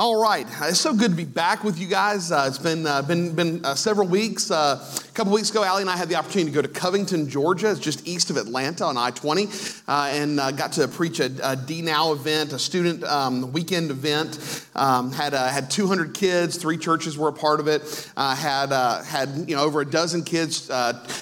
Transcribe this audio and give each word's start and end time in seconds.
All 0.00 0.22
right, 0.22 0.46
it's 0.62 0.78
so 0.78 0.94
good 0.94 1.10
to 1.10 1.16
be 1.16 1.24
back 1.24 1.64
with 1.64 1.80
you 1.80 1.88
guys. 1.88 2.30
Uh, 2.30 2.44
it's 2.46 2.56
been 2.56 2.86
uh, 2.86 3.02
been 3.02 3.34
been 3.34 3.64
uh, 3.64 3.74
several 3.74 4.06
weeks. 4.06 4.48
Uh, 4.48 4.78
a 4.96 5.12
couple 5.12 5.32
weeks 5.32 5.50
ago, 5.50 5.64
Allie 5.64 5.80
and 5.80 5.90
I 5.90 5.96
had 5.96 6.08
the 6.08 6.14
opportunity 6.14 6.52
to 6.52 6.54
go 6.54 6.62
to 6.62 6.68
Covington, 6.68 7.28
Georgia. 7.28 7.72
It's 7.72 7.80
just 7.80 8.06
east 8.06 8.30
of 8.30 8.36
Atlanta 8.36 8.84
on 8.84 8.96
I-20, 8.96 9.82
uh, 9.88 10.10
and 10.12 10.38
uh, 10.38 10.52
got 10.52 10.70
to 10.74 10.86
preach 10.86 11.18
a, 11.18 11.32
a 11.42 11.56
D 11.56 11.82
Now 11.82 12.12
event, 12.12 12.52
a 12.52 12.60
student 12.60 13.02
um, 13.02 13.50
weekend 13.50 13.90
event. 13.90 14.68
Um, 14.76 15.10
had 15.10 15.32
had 15.32 15.68
200 15.68 16.14
kids. 16.14 16.58
Three 16.58 16.78
churches 16.78 17.18
were 17.18 17.30
a 17.30 17.32
part 17.32 17.58
of 17.58 17.66
it. 17.66 18.08
had 18.16 18.70
had 19.04 19.50
you 19.50 19.56
know 19.56 19.64
over 19.64 19.80
a 19.80 19.84
dozen 19.84 20.22
kids 20.22 20.70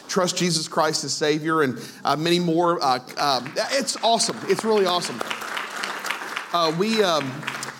trust 0.06 0.36
Jesus 0.36 0.68
Christ 0.68 1.02
as 1.02 1.14
Savior, 1.14 1.62
and 1.62 1.80
many 2.18 2.40
more. 2.40 2.78
it's 2.82 3.96
awesome. 4.04 4.36
It's 4.50 4.66
really 4.66 4.84
awesome. 4.84 5.18
we. 6.78 7.02
Um, 7.02 7.32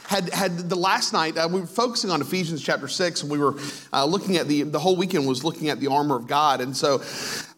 had, 0.06 0.32
had 0.32 0.68
the 0.68 0.76
last 0.76 1.12
night, 1.12 1.36
uh, 1.36 1.48
we 1.50 1.60
were 1.60 1.66
focusing 1.66 2.10
on 2.10 2.20
Ephesians 2.20 2.62
chapter 2.62 2.88
6, 2.88 3.22
and 3.22 3.30
we 3.30 3.38
were 3.38 3.56
uh, 3.92 4.04
looking 4.04 4.36
at 4.36 4.46
the, 4.46 4.62
the 4.62 4.78
whole 4.78 4.96
weekend 4.96 5.26
was 5.26 5.42
looking 5.42 5.68
at 5.68 5.80
the 5.80 5.88
armor 5.88 6.16
of 6.16 6.26
God. 6.26 6.60
And 6.60 6.76
so 6.76 7.02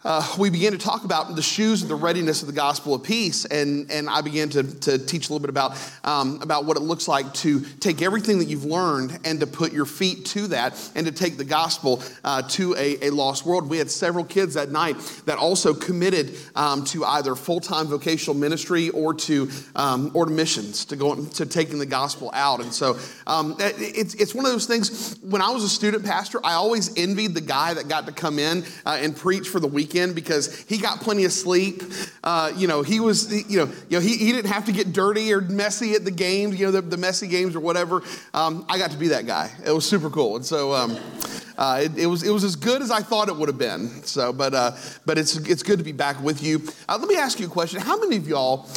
uh, 0.05 0.37
we 0.39 0.49
began 0.49 0.71
to 0.71 0.79
talk 0.79 1.05
about 1.05 1.35
the 1.35 1.43
shoes 1.43 1.83
and 1.83 1.91
the 1.91 1.95
readiness 1.95 2.41
of 2.41 2.47
the 2.47 2.55
gospel 2.55 2.95
of 2.95 3.03
peace, 3.03 3.45
and, 3.47 3.91
and 3.91 4.09
I 4.09 4.21
began 4.21 4.49
to, 4.51 4.63
to 4.63 4.99
teach 4.99 5.29
a 5.29 5.33
little 5.33 5.41
bit 5.41 5.51
about, 5.51 5.77
um, 6.05 6.41
about 6.41 6.67
what 6.67 6.77
it 6.77 6.81
looks 6.81 7.09
like 7.09 7.35
to 7.35 7.61
take 7.81 8.01
everything 8.01 8.39
that 8.39 8.45
you've 8.45 8.65
learned 8.65 9.19
and 9.25 9.41
to 9.41 9.47
put 9.47 9.73
your 9.73 9.87
feet 9.87 10.25
to 10.27 10.47
that 10.49 10.91
and 10.95 11.05
to 11.07 11.13
take 11.13 11.37
the 11.37 11.45
gospel 11.45 12.01
uh, 12.23 12.43
to 12.43 12.77
a, 12.77 13.09
a, 13.09 13.11
lost 13.11 13.45
world. 13.45 13.69
We 13.69 13.79
had 13.79 13.91
several 13.91 14.25
kids 14.25 14.55
that 14.55 14.71
night 14.71 14.97
that 15.27 15.37
also 15.37 15.75
committed 15.75 16.37
um, 16.55 16.85
to 16.85 17.05
either 17.05 17.35
full 17.35 17.61
time 17.61 17.89
vocational 17.89 18.37
ministry 18.37 18.91
or 18.91 19.15
to, 19.15 19.51
um, 19.75 20.13
or 20.15 20.27
to 20.27 20.31
missions, 20.31 20.85
to, 20.87 20.97
go, 20.97 21.25
to 21.25 21.45
taking 21.45 21.81
the 21.81 21.87
gospel 21.87 22.31
out. 22.35 22.61
And 22.61 22.73
so 22.73 22.99
um, 23.27 23.57
it's, 23.59 24.15
it's 24.15 24.33
one 24.33 24.47
of 24.47 24.53
those 24.53 24.67
things, 24.67 25.19
when 25.23 25.43
I 25.43 25.51
was 25.51 25.65
a 25.65 25.69
student 25.69 26.05
pastor, 26.05 26.39
I 26.45 26.53
always 26.53 26.97
envied 26.97 27.35
the 27.35 27.41
guy 27.41 27.75
that 27.75 27.89
got 27.89 28.07
to 28.07 28.13
come 28.13 28.39
in 28.39 28.65
uh, 28.87 28.99
and 29.01 29.17
preach 29.17 29.49
for 29.49 29.59
the 29.59 29.67
week 29.67 29.88
weekend 29.89 30.15
because 30.15 30.57
he 30.63 30.79
got 30.79 31.01
plenty 31.01 31.25
of 31.25 31.33
sleep. 31.33 31.83
Uh, 32.23 32.53
you 32.57 32.69
know, 32.69 32.83
he 32.83 33.01
was, 33.01 33.33
you 33.51 33.59
know, 33.59 33.73
you 33.89 33.99
know 33.99 34.01
he, 34.01 34.17
he 34.17 34.33
didn't 34.33 34.51
have 34.51 34.65
to 34.67 34.73
get 34.73 34.93
dirty 34.93 35.33
or 35.33 35.41
messy 35.41 35.95
at 35.95 36.05
the 36.05 36.11
games, 36.11 36.59
you 36.59 36.67
know, 36.67 36.73
the, 36.73 36.83
the 36.83 36.97
messy 36.97 37.27
games 37.27 37.57
or 37.57 37.61
whatever. 37.61 38.03
Um, 38.35 38.65
I 38.69 38.79
got 38.79 38.91
to 38.91 38.97
be 38.97 39.09
that 39.09 39.27
guy. 39.27 39.51
It 39.65 39.73
was 39.73 39.87
super 39.87 40.11
cool. 40.11 40.37
And 40.37 40.45
so, 40.45 40.75
um, 40.75 40.99
uh, 41.57 41.81
it, 41.83 41.99
it, 41.99 42.07
was, 42.07 42.23
it 42.23 42.31
was 42.31 42.45
as 42.45 42.55
good 42.55 42.83
as 42.83 42.91
I 42.91 43.01
thought 43.01 43.29
it 43.29 43.37
would 43.37 43.49
have 43.49 43.59
been. 43.59 43.89
So, 44.05 44.33
but, 44.33 44.55
uh, 44.55 44.73
but 45.07 45.19
it's, 45.19 45.37
it's 45.37 45.63
good 45.63 45.79
to 45.79 45.85
be 45.85 45.93
back 45.93 46.23
with 46.23 46.43
you. 46.43 46.63
Uh, 46.89 46.99
let 46.99 47.09
me 47.09 47.17
ask 47.17 47.41
you 47.41 47.47
a 47.47 47.51
question. 47.51 47.81
How 47.81 47.99
many 47.99 48.17
of 48.17 48.29
y'all 48.29 48.69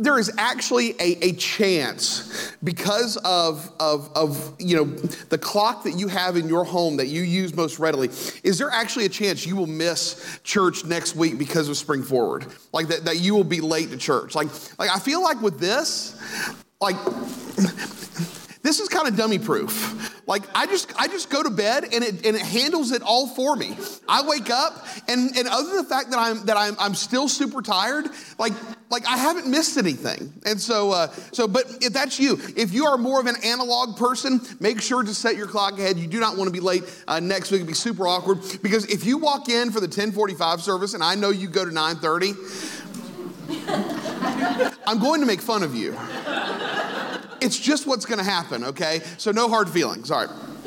there 0.00 0.18
is 0.18 0.30
actually 0.38 0.90
a, 1.00 1.18
a 1.24 1.32
chance 1.32 2.52
because 2.62 3.16
of, 3.18 3.70
of, 3.80 4.10
of 4.16 4.54
you 4.58 4.76
know 4.76 4.84
the 4.84 5.38
clock 5.38 5.82
that 5.84 5.98
you 5.98 6.06
have 6.06 6.36
in 6.36 6.48
your 6.48 6.64
home 6.64 6.96
that 6.96 7.08
you 7.08 7.22
use 7.22 7.54
most 7.54 7.78
readily 7.80 8.08
is 8.44 8.58
there 8.58 8.70
actually 8.70 9.06
a 9.06 9.08
chance 9.08 9.44
you 9.44 9.56
will 9.56 9.66
miss 9.66 10.38
church 10.44 10.84
next 10.84 11.16
week 11.16 11.36
because 11.36 11.68
of 11.68 11.76
spring 11.76 12.02
forward? 12.02 12.46
Like 12.72 12.88
that, 12.88 13.04
that 13.06 13.18
you 13.18 13.34
will 13.34 13.44
be 13.44 13.60
late 13.60 13.90
to 13.90 13.96
church. 13.96 14.34
Like 14.34 14.48
like 14.78 14.90
i 14.90 14.98
feel 14.98 15.22
like 15.22 15.40
with 15.42 15.58
this 15.58 16.14
like 16.80 16.96
this 18.62 18.80
is 18.80 18.88
kind 18.88 19.08
of 19.08 19.16
dummy 19.16 19.38
proof 19.38 20.18
like 20.28 20.42
I 20.54 20.66
just 20.66 20.92
I 21.00 21.08
just 21.08 21.30
go 21.30 21.42
to 21.42 21.48
bed 21.48 21.84
and 21.84 22.04
it 22.04 22.26
and 22.26 22.36
it 22.36 22.42
handles 22.42 22.92
it 22.92 23.00
all 23.00 23.26
for 23.28 23.56
me. 23.56 23.74
I 24.06 24.22
wake 24.28 24.50
up 24.50 24.86
and 25.08 25.34
and 25.34 25.48
other 25.48 25.68
than 25.68 25.76
the 25.78 25.84
fact 25.84 26.10
that 26.10 26.18
I'm 26.18 26.44
that 26.44 26.56
I'm 26.56 26.76
I'm 26.78 26.94
still 26.94 27.28
super 27.28 27.62
tired, 27.62 28.08
like 28.36 28.52
like 28.90 29.06
I 29.06 29.16
haven't 29.16 29.46
missed 29.46 29.78
anything. 29.78 30.30
And 30.44 30.60
so 30.60 30.92
uh, 30.92 31.08
so 31.32 31.48
but 31.48 31.64
if 31.80 31.94
that's 31.94 32.20
you, 32.20 32.38
if 32.56 32.74
you 32.74 32.84
are 32.84 32.98
more 32.98 33.18
of 33.20 33.26
an 33.26 33.36
analog 33.42 33.96
person, 33.96 34.42
make 34.60 34.82
sure 34.82 35.02
to 35.02 35.14
set 35.14 35.34
your 35.34 35.46
clock 35.46 35.78
ahead. 35.78 35.96
You 35.96 36.06
do 36.06 36.20
not 36.20 36.36
want 36.36 36.48
to 36.48 36.52
be 36.52 36.60
late 36.60 36.84
uh, 37.08 37.20
next 37.20 37.50
week. 37.50 37.60
It'd 37.60 37.66
be 37.66 37.72
super 37.72 38.06
awkward 38.06 38.40
because 38.62 38.84
if 38.84 39.06
you 39.06 39.16
walk 39.16 39.48
in 39.48 39.72
for 39.72 39.80
the 39.80 39.86
1045 39.86 40.60
service 40.60 40.92
and 40.92 41.02
I 41.02 41.14
know 41.14 41.30
you 41.30 41.48
go 41.48 41.64
to 41.64 41.72
930, 41.72 42.34
I'm 44.86 44.98
going 44.98 45.20
to 45.20 45.26
make 45.26 45.40
fun 45.40 45.62
of 45.62 45.74
you. 45.74 45.96
It's 47.40 47.58
just 47.58 47.86
what's 47.86 48.04
going 48.04 48.18
to 48.18 48.24
happen, 48.24 48.64
okay? 48.64 49.00
So 49.16 49.30
no 49.30 49.48
hard 49.48 49.68
feelings. 49.68 50.10
All 50.10 50.26
right. 50.26 50.57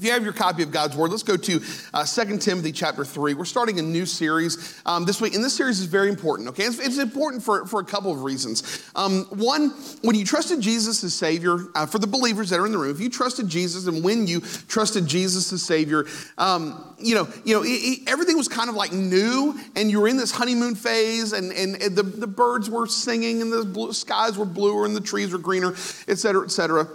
If 0.00 0.06
you 0.06 0.12
have 0.12 0.24
your 0.24 0.32
copy 0.32 0.62
of 0.62 0.70
God's 0.70 0.96
Word, 0.96 1.10
let's 1.10 1.22
go 1.22 1.36
to 1.36 1.60
uh, 1.92 2.06
2 2.06 2.38
Timothy 2.38 2.72
chapter 2.72 3.04
3. 3.04 3.34
We're 3.34 3.44
starting 3.44 3.78
a 3.78 3.82
new 3.82 4.06
series 4.06 4.80
um, 4.86 5.04
this 5.04 5.20
week, 5.20 5.34
and 5.34 5.44
this 5.44 5.54
series 5.54 5.78
is 5.78 5.84
very 5.84 6.08
important, 6.08 6.48
okay? 6.48 6.62
It's, 6.62 6.78
it's 6.78 6.96
important 6.96 7.42
for, 7.42 7.66
for 7.66 7.80
a 7.80 7.84
couple 7.84 8.10
of 8.10 8.22
reasons. 8.22 8.82
Um, 8.96 9.26
one, 9.26 9.68
when 10.00 10.16
you 10.16 10.24
trusted 10.24 10.62
Jesus 10.62 11.04
as 11.04 11.12
Savior, 11.12 11.66
uh, 11.74 11.84
for 11.84 11.98
the 11.98 12.06
believers 12.06 12.48
that 12.48 12.58
are 12.58 12.64
in 12.64 12.72
the 12.72 12.78
room, 12.78 12.90
if 12.90 12.98
you 12.98 13.10
trusted 13.10 13.46
Jesus 13.46 13.88
and 13.88 14.02
when 14.02 14.26
you 14.26 14.40
trusted 14.40 15.06
Jesus 15.06 15.52
as 15.52 15.62
Savior, 15.62 16.06
um, 16.38 16.94
you 16.98 17.14
know, 17.14 17.28
you 17.44 17.54
know 17.54 17.62
it, 17.62 17.68
it, 17.68 18.08
everything 18.10 18.38
was 18.38 18.48
kind 18.48 18.70
of 18.70 18.76
like 18.76 18.92
new, 18.94 19.54
and 19.76 19.90
you 19.90 20.00
were 20.00 20.08
in 20.08 20.16
this 20.16 20.30
honeymoon 20.30 20.76
phase, 20.76 21.34
and, 21.34 21.52
and, 21.52 21.76
and 21.76 21.94
the, 21.94 22.04
the 22.04 22.26
birds 22.26 22.70
were 22.70 22.86
singing, 22.86 23.42
and 23.42 23.52
the 23.52 23.66
blue, 23.66 23.92
skies 23.92 24.38
were 24.38 24.46
bluer, 24.46 24.86
and 24.86 24.96
the 24.96 25.00
trees 25.02 25.30
were 25.30 25.38
greener, 25.38 25.74
et 26.08 26.18
cetera, 26.18 26.42
et 26.42 26.50
cetera. 26.50 26.88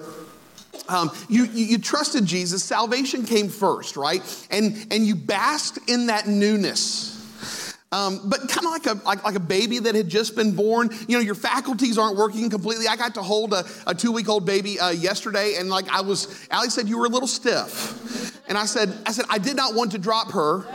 Um, 0.87 1.11
you, 1.29 1.45
you, 1.45 1.65
you, 1.65 1.77
trusted 1.77 2.25
Jesus, 2.25 2.63
salvation 2.63 3.25
came 3.25 3.49
first, 3.49 3.97
right? 3.97 4.21
And, 4.51 4.87
and 4.91 5.05
you 5.05 5.15
basked 5.15 5.89
in 5.89 6.07
that 6.07 6.27
newness. 6.27 7.14
Um, 7.95 8.19
but 8.25 8.41
kind 8.49 8.65
of 8.65 8.71
like 8.71 8.85
a, 8.87 8.93
like, 9.05 9.23
like, 9.23 9.35
a 9.35 9.39
baby 9.39 9.79
that 9.79 9.95
had 9.95 10.09
just 10.09 10.35
been 10.35 10.53
born, 10.53 10.89
you 11.07 11.15
know, 11.15 11.23
your 11.23 11.33
faculties 11.33 11.97
aren't 11.97 12.17
working 12.17 12.49
completely. 12.49 12.89
I 12.89 12.97
got 12.97 13.13
to 13.13 13.21
hold 13.21 13.53
a, 13.53 13.63
a 13.87 13.95
two 13.95 14.11
week 14.11 14.27
old 14.27 14.45
baby 14.45 14.77
uh, 14.77 14.89
yesterday, 14.89 15.55
and 15.57 15.69
like 15.69 15.87
I 15.87 16.01
was, 16.01 16.45
Allie 16.51 16.69
said, 16.69 16.89
you 16.89 16.97
were 16.97 17.05
a 17.05 17.09
little 17.09 17.27
stiff. 17.27 18.33
And 18.49 18.57
I 18.57 18.65
said, 18.65 18.93
I 19.05 19.11
said, 19.13 19.25
I 19.29 19.37
did 19.37 19.55
not 19.55 19.75
want 19.75 19.93
to 19.93 19.97
drop 19.97 20.33
her. 20.33 20.65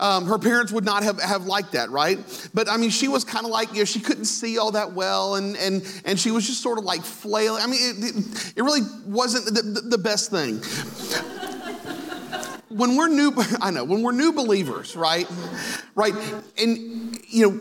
Um, 0.00 0.26
her 0.26 0.38
parents 0.38 0.70
would 0.70 0.84
not 0.84 1.02
have, 1.02 1.20
have 1.22 1.46
liked 1.46 1.72
that, 1.72 1.90
right? 1.90 2.18
But 2.52 2.68
I 2.68 2.76
mean, 2.76 2.90
she 2.90 3.08
was 3.08 3.24
kind 3.24 3.46
of 3.46 3.50
like, 3.50 3.72
you 3.72 3.78
know, 3.78 3.84
she 3.86 4.00
couldn't 4.00 4.26
see 4.26 4.58
all 4.58 4.72
that 4.72 4.92
well, 4.92 5.36
and, 5.36 5.56
and, 5.56 6.02
and 6.04 6.20
she 6.20 6.30
was 6.30 6.46
just 6.46 6.62
sort 6.62 6.78
of 6.78 6.84
like 6.84 7.02
flailing. 7.02 7.62
I 7.62 7.66
mean, 7.66 7.80
it, 7.82 8.52
it, 8.58 8.62
really 8.62 8.82
wasn't 9.06 9.46
the, 9.46 9.80
the 9.80 9.98
best 9.98 10.30
thing. 10.30 10.60
When 12.70 12.96
we're 12.96 13.08
new, 13.08 13.32
I 13.60 13.70
know, 13.70 13.84
when 13.84 14.02
we're 14.02 14.12
new 14.12 14.32
believers, 14.32 14.96
right? 14.96 15.28
Right? 15.94 16.14
And, 16.58 17.20
you 17.28 17.50
know, 17.50 17.60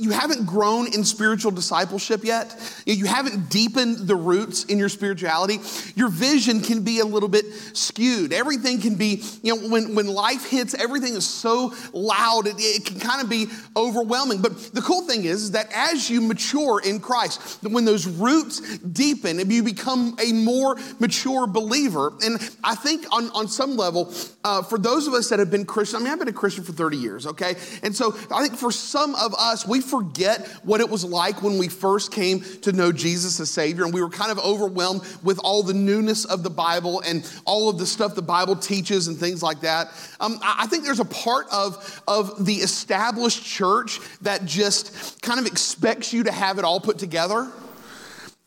you 0.00 0.10
haven't 0.10 0.46
grown 0.46 0.86
in 0.94 1.02
spiritual 1.02 1.50
discipleship 1.50 2.22
yet, 2.22 2.54
you 2.86 3.04
haven't 3.04 3.50
deepened 3.50 4.06
the 4.06 4.14
roots 4.14 4.62
in 4.64 4.78
your 4.78 4.88
spirituality, 4.88 5.58
your 5.96 6.08
vision 6.08 6.60
can 6.60 6.84
be 6.84 7.00
a 7.00 7.04
little 7.04 7.28
bit 7.28 7.44
skewed. 7.72 8.32
Everything 8.32 8.80
can 8.80 8.94
be, 8.94 9.24
you 9.42 9.56
know, 9.56 9.68
when, 9.68 9.96
when 9.96 10.06
life 10.06 10.48
hits, 10.48 10.72
everything 10.74 11.14
is 11.14 11.26
so 11.26 11.74
loud, 11.92 12.46
it, 12.46 12.54
it 12.58 12.84
can 12.84 13.00
kind 13.00 13.20
of 13.20 13.28
be 13.28 13.48
overwhelming. 13.76 14.40
But 14.40 14.72
the 14.72 14.82
cool 14.82 15.02
thing 15.02 15.24
is, 15.24 15.42
is 15.42 15.50
that 15.50 15.66
as 15.74 16.08
you 16.08 16.20
mature 16.20 16.80
in 16.80 17.00
Christ, 17.00 17.64
when 17.64 17.84
those 17.84 18.06
roots 18.06 18.78
deepen, 18.78 19.40
and 19.40 19.52
you 19.52 19.64
become 19.64 20.16
a 20.22 20.32
more 20.32 20.76
mature 21.00 21.48
believer, 21.48 22.12
and 22.24 22.36
I 22.62 22.76
think 22.76 23.04
on, 23.10 23.30
on 23.30 23.48
some 23.48 23.76
level, 23.76 24.14
uh, 24.44 24.62
for 24.62 24.78
those 24.78 25.08
of 25.08 25.14
us 25.14 25.28
that 25.30 25.40
have 25.40 25.50
been 25.50 25.66
Christian, 25.66 25.96
I 25.96 26.04
mean, 26.04 26.12
I've 26.12 26.20
been 26.20 26.28
a 26.28 26.32
Christian 26.32 26.62
for 26.62 26.72
30 26.72 26.96
years, 26.96 27.26
okay? 27.26 27.56
And 27.82 27.96
so 27.96 28.16
I 28.30 28.46
think 28.46 28.56
for 28.56 28.70
some 28.70 29.16
of 29.16 29.34
us, 29.34 29.66
we 29.66 29.80
forget 29.88 30.46
what 30.62 30.80
it 30.80 30.88
was 30.88 31.04
like 31.04 31.42
when 31.42 31.58
we 31.58 31.68
first 31.68 32.12
came 32.12 32.40
to 32.62 32.72
know 32.72 32.92
Jesus 32.92 33.40
as 33.40 33.50
Savior 33.50 33.84
and 33.84 33.92
we 33.92 34.02
were 34.02 34.10
kind 34.10 34.30
of 34.30 34.38
overwhelmed 34.38 35.02
with 35.22 35.38
all 35.42 35.62
the 35.62 35.74
newness 35.74 36.24
of 36.24 36.42
the 36.42 36.50
Bible 36.50 37.00
and 37.00 37.28
all 37.44 37.68
of 37.68 37.78
the 37.78 37.86
stuff 37.86 38.14
the 38.14 38.22
Bible 38.22 38.56
teaches 38.56 39.08
and 39.08 39.16
things 39.16 39.42
like 39.42 39.60
that. 39.60 39.88
Um, 40.20 40.38
I 40.42 40.66
think 40.66 40.84
there's 40.84 41.00
a 41.00 41.04
part 41.04 41.46
of, 41.50 42.02
of 42.06 42.44
the 42.44 42.54
established 42.54 43.44
church 43.44 44.00
that 44.22 44.44
just 44.44 45.22
kind 45.22 45.40
of 45.40 45.46
expects 45.46 46.12
you 46.12 46.24
to 46.24 46.32
have 46.32 46.58
it 46.58 46.64
all 46.64 46.80
put 46.80 46.98
together. 46.98 47.50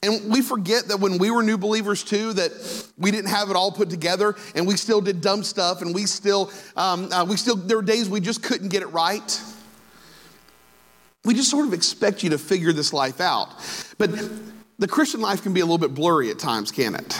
And 0.03 0.31
we 0.33 0.41
forget 0.41 0.87
that 0.87 0.99
when 0.99 1.19
we 1.19 1.29
were 1.29 1.43
new 1.43 1.59
believers 1.59 2.03
too, 2.03 2.33
that 2.33 2.51
we 2.97 3.11
didn't 3.11 3.29
have 3.29 3.51
it 3.51 3.55
all 3.55 3.71
put 3.71 3.91
together, 3.91 4.35
and 4.55 4.65
we 4.65 4.75
still 4.75 4.99
did 4.99 5.21
dumb 5.21 5.43
stuff, 5.43 5.83
and 5.83 5.93
we 5.93 6.07
still, 6.07 6.51
um, 6.75 7.11
uh, 7.11 7.23
we 7.23 7.37
still, 7.37 7.55
there 7.55 7.77
were 7.77 7.83
days 7.83 8.09
we 8.09 8.19
just 8.19 8.41
couldn't 8.41 8.69
get 8.69 8.81
it 8.81 8.87
right. 8.87 9.39
We 11.23 11.33
just 11.33 11.49
sort 11.49 11.67
of 11.67 11.73
expect 11.73 12.23
you 12.23 12.31
to 12.31 12.37
figure 12.37 12.73
this 12.73 12.93
life 12.93 13.21
out. 13.21 13.49
But 13.97 14.11
the 14.79 14.87
Christian 14.87 15.21
life 15.21 15.43
can 15.43 15.53
be 15.53 15.59
a 15.59 15.65
little 15.65 15.77
bit 15.77 15.93
blurry 15.93 16.31
at 16.31 16.39
times, 16.39 16.71
can 16.71 16.95
it? 16.95 17.13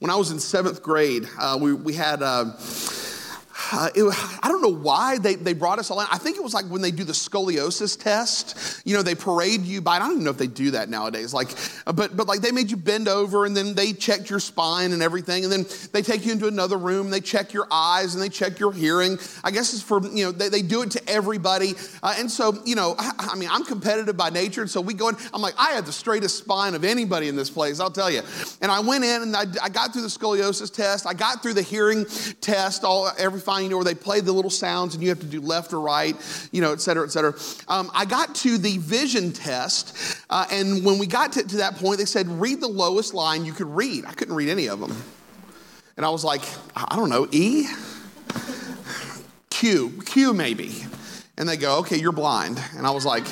When 0.00 0.10
I 0.10 0.16
was 0.16 0.30
in 0.30 0.40
seventh 0.40 0.82
grade, 0.82 1.28
uh, 1.38 1.58
we, 1.60 1.72
we 1.72 1.94
had. 1.94 2.22
Uh, 2.22 2.52
uh, 3.72 3.88
it, 3.94 4.04
I 4.42 4.48
don't 4.48 4.62
know 4.62 4.74
why 4.74 5.18
they, 5.18 5.34
they 5.34 5.52
brought 5.52 5.78
us 5.78 5.90
all 5.90 6.00
in. 6.00 6.06
I 6.10 6.18
think 6.18 6.36
it 6.36 6.42
was 6.42 6.54
like 6.54 6.66
when 6.66 6.82
they 6.82 6.90
do 6.90 7.04
the 7.04 7.12
scoliosis 7.12 8.00
test. 8.00 8.82
You 8.84 8.96
know, 8.96 9.02
they 9.02 9.14
parade 9.14 9.62
you 9.62 9.80
by. 9.80 9.96
I 9.96 9.98
don't 10.00 10.12
even 10.12 10.24
know 10.24 10.30
if 10.30 10.38
they 10.38 10.46
do 10.46 10.72
that 10.72 10.88
nowadays. 10.88 11.32
Like, 11.32 11.54
but 11.84 12.16
but 12.16 12.26
like 12.26 12.40
they 12.40 12.52
made 12.52 12.70
you 12.70 12.76
bend 12.76 13.08
over 13.08 13.44
and 13.44 13.56
then 13.56 13.74
they 13.74 13.92
checked 13.92 14.30
your 14.30 14.40
spine 14.40 14.92
and 14.92 15.02
everything, 15.02 15.44
and 15.44 15.52
then 15.52 15.66
they 15.92 16.02
take 16.02 16.26
you 16.26 16.32
into 16.32 16.46
another 16.46 16.76
room. 16.76 17.10
They 17.10 17.20
check 17.20 17.52
your 17.52 17.66
eyes 17.70 18.14
and 18.14 18.22
they 18.22 18.28
check 18.28 18.58
your 18.58 18.72
hearing. 18.72 19.18
I 19.42 19.50
guess 19.50 19.72
it's 19.72 19.82
for 19.82 20.02
you 20.02 20.26
know 20.26 20.32
they, 20.32 20.48
they 20.48 20.62
do 20.62 20.82
it 20.82 20.90
to 20.92 21.08
everybody. 21.08 21.74
Uh, 22.02 22.14
and 22.18 22.30
so 22.30 22.58
you 22.64 22.76
know, 22.76 22.94
I, 22.98 23.30
I 23.32 23.36
mean, 23.36 23.48
I'm 23.50 23.64
competitive 23.64 24.16
by 24.16 24.30
nature, 24.30 24.60
and 24.60 24.70
so 24.70 24.80
we 24.80 24.94
go 24.94 25.08
in. 25.08 25.16
I'm 25.32 25.40
like, 25.40 25.54
I 25.58 25.72
have 25.72 25.86
the 25.86 25.92
straightest 25.92 26.38
spine 26.38 26.74
of 26.74 26.84
anybody 26.84 27.28
in 27.28 27.36
this 27.36 27.50
place. 27.50 27.80
I'll 27.80 27.90
tell 27.90 28.10
you. 28.10 28.22
And 28.60 28.70
I 28.70 28.80
went 28.80 29.04
in 29.04 29.22
and 29.22 29.36
I, 29.36 29.44
I 29.62 29.68
got 29.68 29.92
through 29.92 30.02
the 30.02 30.08
scoliosis 30.08 30.72
test. 30.72 31.06
I 31.06 31.14
got 31.14 31.42
through 31.42 31.54
the 31.54 31.62
hearing 31.62 32.06
test. 32.40 32.84
All 32.84 33.10
every 33.18 33.40
fine, 33.46 33.62
you 33.64 33.70
know, 33.70 33.76
where 33.76 33.84
they 33.84 33.94
play 33.94 34.20
the 34.20 34.32
little 34.32 34.50
sounds 34.50 34.94
and 34.94 35.02
you 35.02 35.08
have 35.08 35.20
to 35.20 35.26
do 35.26 35.40
left 35.40 35.72
or 35.72 35.80
right, 35.80 36.16
you 36.52 36.60
know, 36.60 36.72
et 36.72 36.80
cetera, 36.80 37.04
et 37.04 37.10
cetera. 37.10 37.32
Um, 37.68 37.90
I 37.94 38.04
got 38.04 38.34
to 38.36 38.58
the 38.58 38.78
vision 38.78 39.32
test, 39.32 39.96
uh, 40.28 40.44
and 40.50 40.84
when 40.84 40.98
we 40.98 41.06
got 41.06 41.32
to, 41.34 41.42
to 41.42 41.56
that 41.58 41.76
point, 41.76 41.98
they 41.98 42.04
said, 42.04 42.26
read 42.28 42.60
the 42.60 42.68
lowest 42.68 43.14
line 43.14 43.44
you 43.44 43.52
could 43.52 43.68
read. 43.68 44.04
I 44.04 44.12
couldn't 44.12 44.34
read 44.34 44.50
any 44.50 44.68
of 44.68 44.80
them. 44.80 44.94
And 45.96 46.04
I 46.04 46.10
was 46.10 46.24
like, 46.24 46.42
I 46.74 46.96
don't 46.96 47.08
know, 47.08 47.26
E? 47.30 47.66
Q, 49.48 50.02
Q 50.04 50.34
maybe. 50.34 50.84
And 51.38 51.48
they 51.48 51.56
go, 51.56 51.78
okay, 51.78 51.96
you're 51.96 52.12
blind. 52.12 52.60
And 52.76 52.86
I 52.86 52.90
was 52.90 53.06
like, 53.06 53.24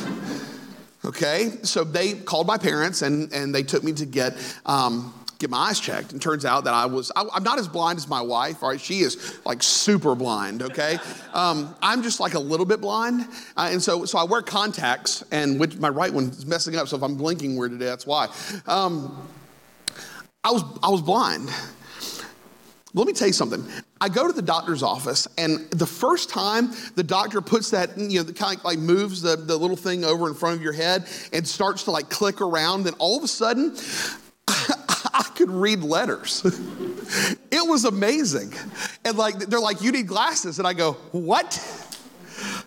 okay. 1.04 1.52
So 1.62 1.84
they 1.84 2.14
called 2.14 2.46
my 2.46 2.56
parents 2.56 3.02
and, 3.02 3.32
and 3.32 3.54
they 3.54 3.62
took 3.62 3.82
me 3.84 3.92
to 3.92 4.06
get 4.06 4.32
um, 4.64 5.12
get 5.44 5.50
my 5.50 5.68
eyes 5.68 5.78
checked. 5.78 6.12
And 6.12 6.22
turns 6.22 6.44
out 6.44 6.64
that 6.64 6.72
I 6.72 6.86
was, 6.86 7.12
I, 7.14 7.24
am 7.36 7.42
not 7.42 7.58
as 7.58 7.68
blind 7.68 7.98
as 7.98 8.08
my 8.08 8.22
wife, 8.22 8.62
all 8.62 8.70
right? 8.70 8.80
She 8.80 9.00
is 9.00 9.38
like 9.44 9.62
super 9.62 10.14
blind, 10.14 10.62
okay? 10.62 10.98
Um, 11.34 11.74
I'm 11.82 12.04
just 12.04 12.20
like 12.20 12.34
a 12.34 12.38
little 12.38 12.64
bit 12.64 12.80
blind. 12.80 13.22
Uh, 13.56 13.68
and 13.72 13.82
so, 13.82 14.04
so 14.04 14.18
I 14.18 14.22
wear 14.22 14.40
contacts, 14.40 15.24
and 15.32 15.58
which, 15.58 15.76
my 15.78 15.88
right 15.88 16.12
one 16.12 16.28
is 16.28 16.46
messing 16.46 16.76
up, 16.76 16.86
so 16.86 16.96
if 16.96 17.02
I'm 17.02 17.16
blinking 17.16 17.56
weird 17.56 17.72
today, 17.72 17.86
that's 17.86 18.06
why. 18.06 18.28
Um, 18.68 19.28
I, 20.44 20.52
was, 20.52 20.62
I 20.80 20.90
was 20.90 21.02
blind. 21.02 21.50
Let 22.94 23.08
me 23.08 23.12
tell 23.12 23.26
you 23.26 23.32
something. 23.32 23.64
I 24.00 24.08
go 24.08 24.28
to 24.28 24.32
the 24.32 24.42
doctor's 24.42 24.84
office, 24.84 25.26
and 25.36 25.68
the 25.70 25.86
first 25.86 26.30
time 26.30 26.70
the 26.94 27.02
doctor 27.02 27.40
puts 27.40 27.70
that, 27.70 27.98
you 27.98 28.20
know, 28.20 28.22
the 28.22 28.32
kind 28.32 28.56
of 28.56 28.64
like 28.64 28.78
moves 28.78 29.20
the, 29.20 29.34
the 29.34 29.56
little 29.56 29.76
thing 29.76 30.04
over 30.04 30.28
in 30.28 30.34
front 30.34 30.56
of 30.56 30.62
your 30.62 30.72
head 30.72 31.08
and 31.32 31.46
starts 31.46 31.82
to 31.84 31.90
like 31.90 32.10
click 32.10 32.40
around, 32.40 32.84
then 32.84 32.94
all 33.00 33.18
of 33.18 33.24
a 33.24 33.28
sudden, 33.28 33.76
I 35.14 35.22
could 35.22 35.50
read 35.50 35.82
letters. 35.82 36.44
it 37.50 37.68
was 37.68 37.84
amazing. 37.84 38.52
And 39.04 39.16
like 39.16 39.38
they're 39.38 39.60
like, 39.60 39.80
you 39.80 39.92
need 39.92 40.08
glasses. 40.08 40.58
And 40.58 40.66
I 40.66 40.74
go, 40.74 40.94
what? 41.12 41.58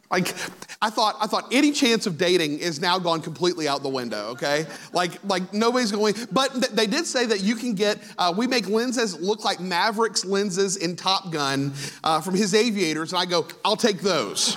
Like, 0.09 0.33
I 0.81 0.89
thought, 0.89 1.17
I 1.19 1.27
thought 1.27 1.47
any 1.51 1.71
chance 1.71 2.05
of 2.05 2.17
dating 2.17 2.59
is 2.59 2.79
now 2.79 2.97
gone 2.97 3.21
completely 3.21 3.67
out 3.67 3.83
the 3.83 3.89
window, 3.89 4.27
okay? 4.29 4.65
Like, 4.93 5.21
like 5.25 5.53
nobody's 5.53 5.91
going, 5.91 6.15
but 6.31 6.53
th- 6.53 6.71
they 6.71 6.87
did 6.87 7.05
say 7.05 7.25
that 7.25 7.41
you 7.41 7.55
can 7.55 7.73
get, 7.73 7.97
uh, 8.17 8.33
we 8.35 8.47
make 8.47 8.69
lenses 8.69 9.19
look 9.19 9.43
like 9.43 9.59
Maverick's 9.59 10.23
lenses 10.23 10.77
in 10.77 10.95
Top 10.95 11.31
Gun 11.31 11.73
uh, 12.03 12.21
from 12.21 12.35
his 12.35 12.53
aviators, 12.53 13.11
and 13.11 13.21
I 13.21 13.25
go, 13.25 13.47
I'll 13.65 13.75
take 13.75 13.99
those. 13.99 14.55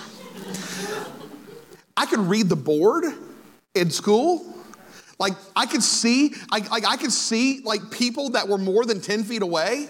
I 1.97 2.07
could 2.07 2.21
read 2.21 2.49
the 2.49 2.57
board 2.57 3.05
in 3.75 3.91
school. 3.91 4.60
Like 5.21 5.35
I 5.55 5.67
could 5.67 5.83
see, 5.83 6.35
I, 6.51 6.61
like 6.61 6.87
I 6.87 6.97
could 6.97 7.13
see 7.13 7.61
like 7.61 7.91
people 7.91 8.31
that 8.31 8.49
were 8.49 8.59
more 8.59 8.87
than 8.87 9.01
10 9.03 9.25
feet 9.25 9.43
away. 9.43 9.87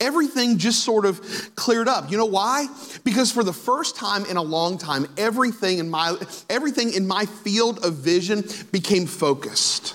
Everything 0.00 0.56
just 0.56 0.82
sort 0.82 1.04
of 1.04 1.20
cleared 1.54 1.88
up. 1.88 2.10
You 2.10 2.16
know 2.16 2.26
why? 2.26 2.66
Because 3.04 3.30
for 3.30 3.44
the 3.44 3.52
first 3.52 3.96
time 3.96 4.24
in 4.24 4.38
a 4.38 4.42
long 4.42 4.78
time, 4.78 5.06
everything 5.18 5.78
in 5.78 5.90
my 5.90 6.16
everything 6.48 6.94
in 6.94 7.06
my 7.06 7.26
field 7.26 7.84
of 7.84 7.94
vision 7.94 8.44
became 8.72 9.06
focused. 9.06 9.94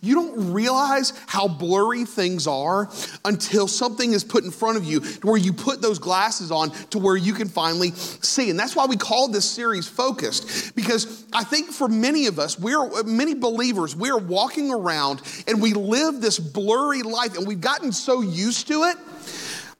You 0.00 0.14
don't 0.14 0.52
realize 0.52 1.12
how 1.26 1.48
blurry 1.48 2.04
things 2.04 2.46
are 2.46 2.88
until 3.24 3.68
something 3.68 4.12
is 4.12 4.24
put 4.24 4.44
in 4.44 4.50
front 4.50 4.76
of 4.76 4.84
you 4.84 5.00
where 5.22 5.36
you 5.36 5.52
put 5.52 5.82
those 5.82 5.98
glasses 5.98 6.50
on 6.50 6.70
to 6.90 6.98
where 6.98 7.16
you 7.16 7.32
can 7.32 7.48
finally 7.48 7.90
see. 7.92 8.50
And 8.50 8.58
that's 8.58 8.76
why 8.76 8.86
we 8.86 8.96
call 8.96 9.28
this 9.28 9.48
series 9.48 9.88
Focused, 9.88 10.74
because 10.76 11.24
I 11.32 11.44
think 11.44 11.70
for 11.70 11.88
many 11.88 12.26
of 12.26 12.38
us, 12.38 12.58
we're 12.58 13.02
many 13.04 13.34
believers, 13.34 13.96
we're 13.96 14.18
walking 14.18 14.70
around 14.70 15.22
and 15.46 15.60
we 15.60 15.72
live 15.72 16.20
this 16.20 16.38
blurry 16.38 17.02
life 17.02 17.36
and 17.36 17.46
we've 17.46 17.60
gotten 17.60 17.92
so 17.92 18.20
used 18.20 18.68
to 18.68 18.84
it 18.84 18.96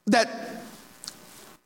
that 0.06 0.57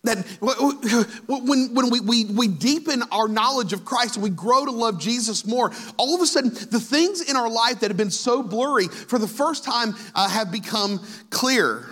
that 0.05 0.19
when, 0.41 1.75
when 1.75 1.91
we, 1.91 2.01
we, 2.01 2.25
we 2.25 2.49
deepen 2.49 3.03
our 3.13 3.29
knowledge 3.29 3.73
of 3.73 3.85
Christ 3.85 4.17
and 4.17 4.25
we 4.25 4.31
grow 4.31 4.65
to 4.65 4.73
love 4.73 5.01
Jesus 5.01 5.47
more, 5.47 5.73
all 5.97 6.15
of 6.15 6.21
a 6.21 6.27
sudden 6.27 6.51
the 6.51 6.81
things 6.81 7.21
in 7.21 7.37
our 7.37 7.49
life 7.49 7.81
that 7.81 7.91
have 7.91 7.97
been 7.97 8.11
so 8.11 8.43
blurry 8.43 8.89
for 8.89 9.19
the 9.19 9.29
first 9.29 9.65
time 9.65 9.95
uh, 10.15 10.29
have 10.29 10.51
become 10.51 11.01
clear. 11.31 11.87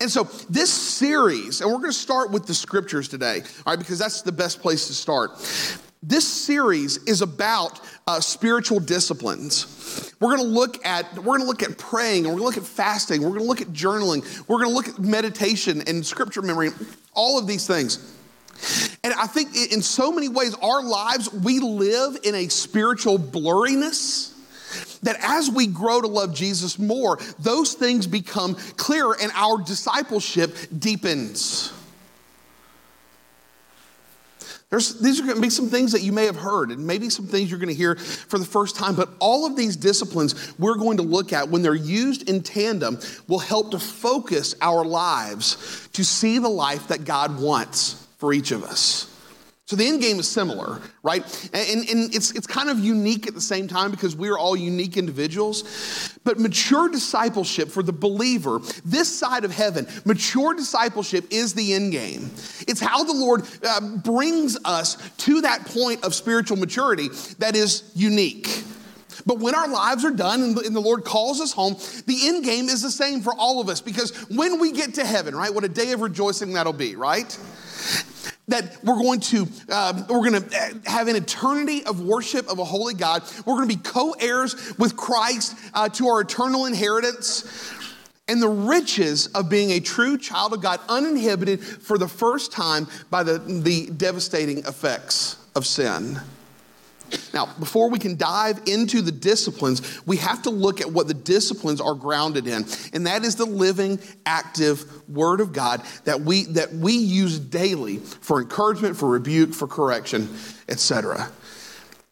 And 0.00 0.10
so, 0.10 0.24
this 0.48 0.72
series, 0.72 1.60
and 1.60 1.70
we're 1.70 1.78
going 1.78 1.92
to 1.92 1.96
start 1.98 2.30
with 2.30 2.46
the 2.46 2.54
scriptures 2.54 3.08
today, 3.08 3.42
all 3.66 3.72
right, 3.72 3.78
because 3.78 3.98
that's 3.98 4.22
the 4.22 4.32
best 4.32 4.60
place 4.60 4.88
to 4.88 4.94
start. 4.94 5.30
This 6.02 6.26
series 6.26 6.96
is 7.04 7.20
about 7.20 7.78
uh, 8.10 8.20
spiritual 8.20 8.80
disciplines. 8.80 10.12
We're 10.20 10.36
going 10.36 10.48
to 10.48 10.52
look 10.52 10.84
at 10.84 11.14
we're 11.16 11.38
going 11.38 11.42
to 11.42 11.46
look 11.46 11.62
at 11.62 11.78
praying, 11.78 12.24
we're 12.24 12.30
going 12.30 12.38
to 12.38 12.44
look 12.44 12.56
at 12.56 12.64
fasting. 12.64 13.22
We're 13.22 13.28
going 13.28 13.42
to 13.42 13.46
look 13.46 13.60
at 13.60 13.68
journaling. 13.68 14.22
We're 14.48 14.58
going 14.58 14.70
to 14.70 14.74
look 14.74 14.88
at 14.88 14.98
meditation 14.98 15.82
and 15.86 16.04
scripture 16.04 16.42
memory, 16.42 16.70
all 17.14 17.38
of 17.38 17.46
these 17.46 17.66
things. 17.66 18.16
And 19.04 19.14
I 19.14 19.26
think 19.26 19.54
in 19.72 19.80
so 19.80 20.12
many 20.12 20.28
ways, 20.28 20.54
our 20.56 20.82
lives 20.82 21.32
we 21.32 21.60
live 21.60 22.18
in 22.24 22.34
a 22.34 22.48
spiritual 22.48 23.18
blurriness. 23.18 24.28
That 25.02 25.16
as 25.20 25.50
we 25.50 25.66
grow 25.66 26.00
to 26.00 26.06
love 26.06 26.34
Jesus 26.34 26.78
more, 26.78 27.18
those 27.38 27.72
things 27.72 28.06
become 28.06 28.54
clearer 28.76 29.16
and 29.20 29.32
our 29.34 29.58
discipleship 29.58 30.54
deepens. 30.78 31.72
There's, 34.70 35.00
these 35.00 35.18
are 35.18 35.24
going 35.24 35.34
to 35.34 35.42
be 35.42 35.50
some 35.50 35.68
things 35.68 35.90
that 35.92 36.02
you 36.02 36.12
may 36.12 36.26
have 36.26 36.36
heard, 36.36 36.70
and 36.70 36.86
maybe 36.86 37.10
some 37.10 37.26
things 37.26 37.50
you're 37.50 37.58
going 37.58 37.70
to 37.70 37.74
hear 37.74 37.96
for 37.96 38.38
the 38.38 38.44
first 38.44 38.76
time. 38.76 38.94
But 38.94 39.08
all 39.18 39.44
of 39.44 39.56
these 39.56 39.74
disciplines 39.74 40.54
we're 40.58 40.76
going 40.76 40.98
to 40.98 41.02
look 41.02 41.32
at, 41.32 41.48
when 41.48 41.62
they're 41.62 41.74
used 41.74 42.28
in 42.28 42.40
tandem, 42.42 43.00
will 43.26 43.40
help 43.40 43.72
to 43.72 43.80
focus 43.80 44.54
our 44.60 44.84
lives 44.84 45.88
to 45.94 46.04
see 46.04 46.38
the 46.38 46.48
life 46.48 46.86
that 46.88 47.04
God 47.04 47.40
wants 47.40 48.06
for 48.18 48.32
each 48.32 48.52
of 48.52 48.62
us. 48.62 49.09
So 49.70 49.76
the 49.76 49.86
end 49.86 50.02
game 50.02 50.18
is 50.18 50.26
similar, 50.26 50.80
right? 51.04 51.22
And, 51.54 51.88
and, 51.88 52.12
it's, 52.12 52.32
it's 52.32 52.48
kind 52.48 52.70
of 52.70 52.80
unique 52.80 53.28
at 53.28 53.34
the 53.34 53.40
same 53.40 53.68
time 53.68 53.92
because 53.92 54.16
we're 54.16 54.36
all 54.36 54.56
unique 54.56 54.96
individuals. 54.96 56.18
But 56.24 56.40
mature 56.40 56.88
discipleship 56.88 57.68
for 57.68 57.84
the 57.84 57.92
believer, 57.92 58.58
this 58.84 59.08
side 59.08 59.44
of 59.44 59.52
heaven, 59.52 59.86
mature 60.04 60.54
discipleship 60.54 61.24
is 61.30 61.54
the 61.54 61.72
end 61.74 61.92
game. 61.92 62.32
It's 62.66 62.80
how 62.80 63.04
the 63.04 63.12
Lord 63.12 63.44
uh, 63.62 63.98
brings 63.98 64.58
us 64.64 64.96
to 65.18 65.42
that 65.42 65.64
point 65.66 66.02
of 66.02 66.16
spiritual 66.16 66.56
maturity 66.56 67.06
that 67.38 67.54
is 67.54 67.92
unique. 67.94 68.64
But 69.24 69.38
when 69.38 69.54
our 69.54 69.68
lives 69.68 70.04
are 70.04 70.10
done 70.10 70.42
and 70.42 70.56
the, 70.56 70.80
Lord 70.80 71.04
calls 71.04 71.40
us 71.40 71.52
home, 71.52 71.76
the 72.06 72.26
end 72.26 72.44
game 72.44 72.68
is 72.68 72.82
the 72.82 72.90
same 72.90 73.20
for 73.20 73.34
all 73.34 73.60
of 73.60 73.68
us 73.68 73.80
because 73.80 74.10
when 74.30 74.58
we 74.58 74.72
get 74.72 74.94
to 74.94 75.04
heaven, 75.04 75.36
right, 75.36 75.54
what 75.54 75.62
a 75.62 75.68
day 75.68 75.92
of 75.92 76.00
rejoicing 76.00 76.54
that'll 76.54 76.72
be, 76.72 76.96
right? 76.96 77.38
That 78.50 78.82
we're 78.84 78.98
going 78.98 79.20
to 79.20 79.46
um, 79.70 80.06
we're 80.08 80.30
going 80.30 80.42
to 80.42 80.56
uh, 80.56 80.90
have 80.90 81.08
an 81.08 81.16
eternity 81.16 81.84
of 81.84 82.00
worship 82.00 82.48
of 82.48 82.58
a 82.58 82.64
holy 82.64 82.94
God. 82.94 83.22
We're 83.46 83.56
going 83.56 83.68
to 83.68 83.76
be 83.76 83.82
co-heirs 83.82 84.76
with 84.78 84.96
Christ 84.96 85.56
uh, 85.74 85.88
to 85.90 86.08
our 86.08 86.20
eternal 86.20 86.66
inheritance. 86.66 87.72
And 88.28 88.40
the 88.40 88.48
riches 88.48 89.26
of 89.28 89.48
being 89.50 89.72
a 89.72 89.80
true 89.80 90.16
child 90.16 90.52
of 90.52 90.62
God, 90.62 90.78
uninhibited 90.88 91.60
for 91.60 91.98
the 91.98 92.06
first 92.06 92.52
time 92.52 92.86
by 93.10 93.24
the, 93.24 93.38
the 93.38 93.86
devastating 93.86 94.58
effects 94.58 95.36
of 95.56 95.66
sin. 95.66 96.20
Now, 97.32 97.46
before 97.58 97.90
we 97.90 97.98
can 97.98 98.16
dive 98.16 98.60
into 98.66 99.02
the 99.02 99.12
disciplines, 99.12 100.00
we 100.06 100.16
have 100.18 100.42
to 100.42 100.50
look 100.50 100.80
at 100.80 100.90
what 100.90 101.08
the 101.08 101.14
disciplines 101.14 101.80
are 101.80 101.94
grounded 101.94 102.46
in. 102.46 102.64
And 102.92 103.06
that 103.06 103.24
is 103.24 103.36
the 103.36 103.46
living, 103.46 103.98
active 104.26 104.84
word 105.08 105.40
of 105.40 105.52
God 105.52 105.82
that 106.04 106.20
we 106.20 106.44
that 106.44 106.72
we 106.72 106.92
use 106.92 107.38
daily 107.38 107.98
for 107.98 108.40
encouragement, 108.40 108.96
for 108.96 109.08
rebuke, 109.08 109.54
for 109.54 109.66
correction, 109.66 110.28
etc. 110.68 111.30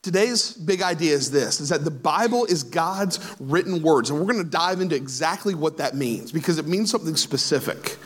Today's 0.02 0.52
big 0.52 0.80
idea 0.80 1.14
is 1.14 1.30
this 1.30 1.60
is 1.60 1.68
that 1.70 1.84
the 1.84 1.90
Bible 1.90 2.44
is 2.44 2.62
God's 2.62 3.18
written 3.40 3.82
words. 3.82 4.10
And 4.10 4.18
we're 4.18 4.32
going 4.32 4.44
to 4.44 4.50
dive 4.50 4.80
into 4.80 4.94
exactly 4.94 5.54
what 5.54 5.78
that 5.78 5.94
means 5.94 6.32
because 6.32 6.58
it 6.58 6.66
means 6.66 6.90
something 6.90 7.16
specific. 7.16 7.98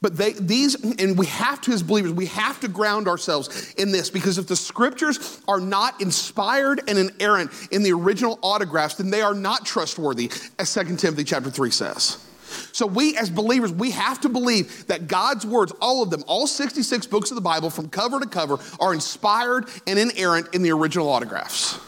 But 0.00 0.16
they, 0.16 0.32
these, 0.32 0.76
and 1.00 1.18
we 1.18 1.26
have 1.26 1.60
to, 1.62 1.72
as 1.72 1.82
believers, 1.82 2.12
we 2.12 2.26
have 2.26 2.60
to 2.60 2.68
ground 2.68 3.08
ourselves 3.08 3.74
in 3.74 3.90
this 3.90 4.10
because 4.10 4.38
if 4.38 4.46
the 4.46 4.54
scriptures 4.54 5.40
are 5.48 5.60
not 5.60 6.00
inspired 6.00 6.82
and 6.86 6.98
inerrant 6.98 7.50
in 7.72 7.82
the 7.82 7.92
original 7.92 8.38
autographs, 8.42 8.94
then 8.94 9.10
they 9.10 9.22
are 9.22 9.34
not 9.34 9.66
trustworthy, 9.66 10.30
as 10.58 10.72
2 10.72 10.96
Timothy 10.96 11.24
chapter 11.24 11.50
3 11.50 11.70
says. 11.70 12.24
So, 12.72 12.86
we 12.86 13.16
as 13.16 13.28
believers, 13.28 13.72
we 13.72 13.90
have 13.90 14.20
to 14.22 14.28
believe 14.28 14.86
that 14.86 15.06
God's 15.06 15.44
words, 15.44 15.72
all 15.82 16.02
of 16.02 16.10
them, 16.10 16.24
all 16.26 16.46
66 16.46 17.06
books 17.06 17.30
of 17.30 17.34
the 17.34 17.42
Bible 17.42 17.68
from 17.68 17.90
cover 17.90 18.20
to 18.20 18.26
cover, 18.26 18.58
are 18.80 18.94
inspired 18.94 19.68
and 19.86 19.98
inerrant 19.98 20.54
in 20.54 20.62
the 20.62 20.70
original 20.70 21.08
autographs. 21.08 21.78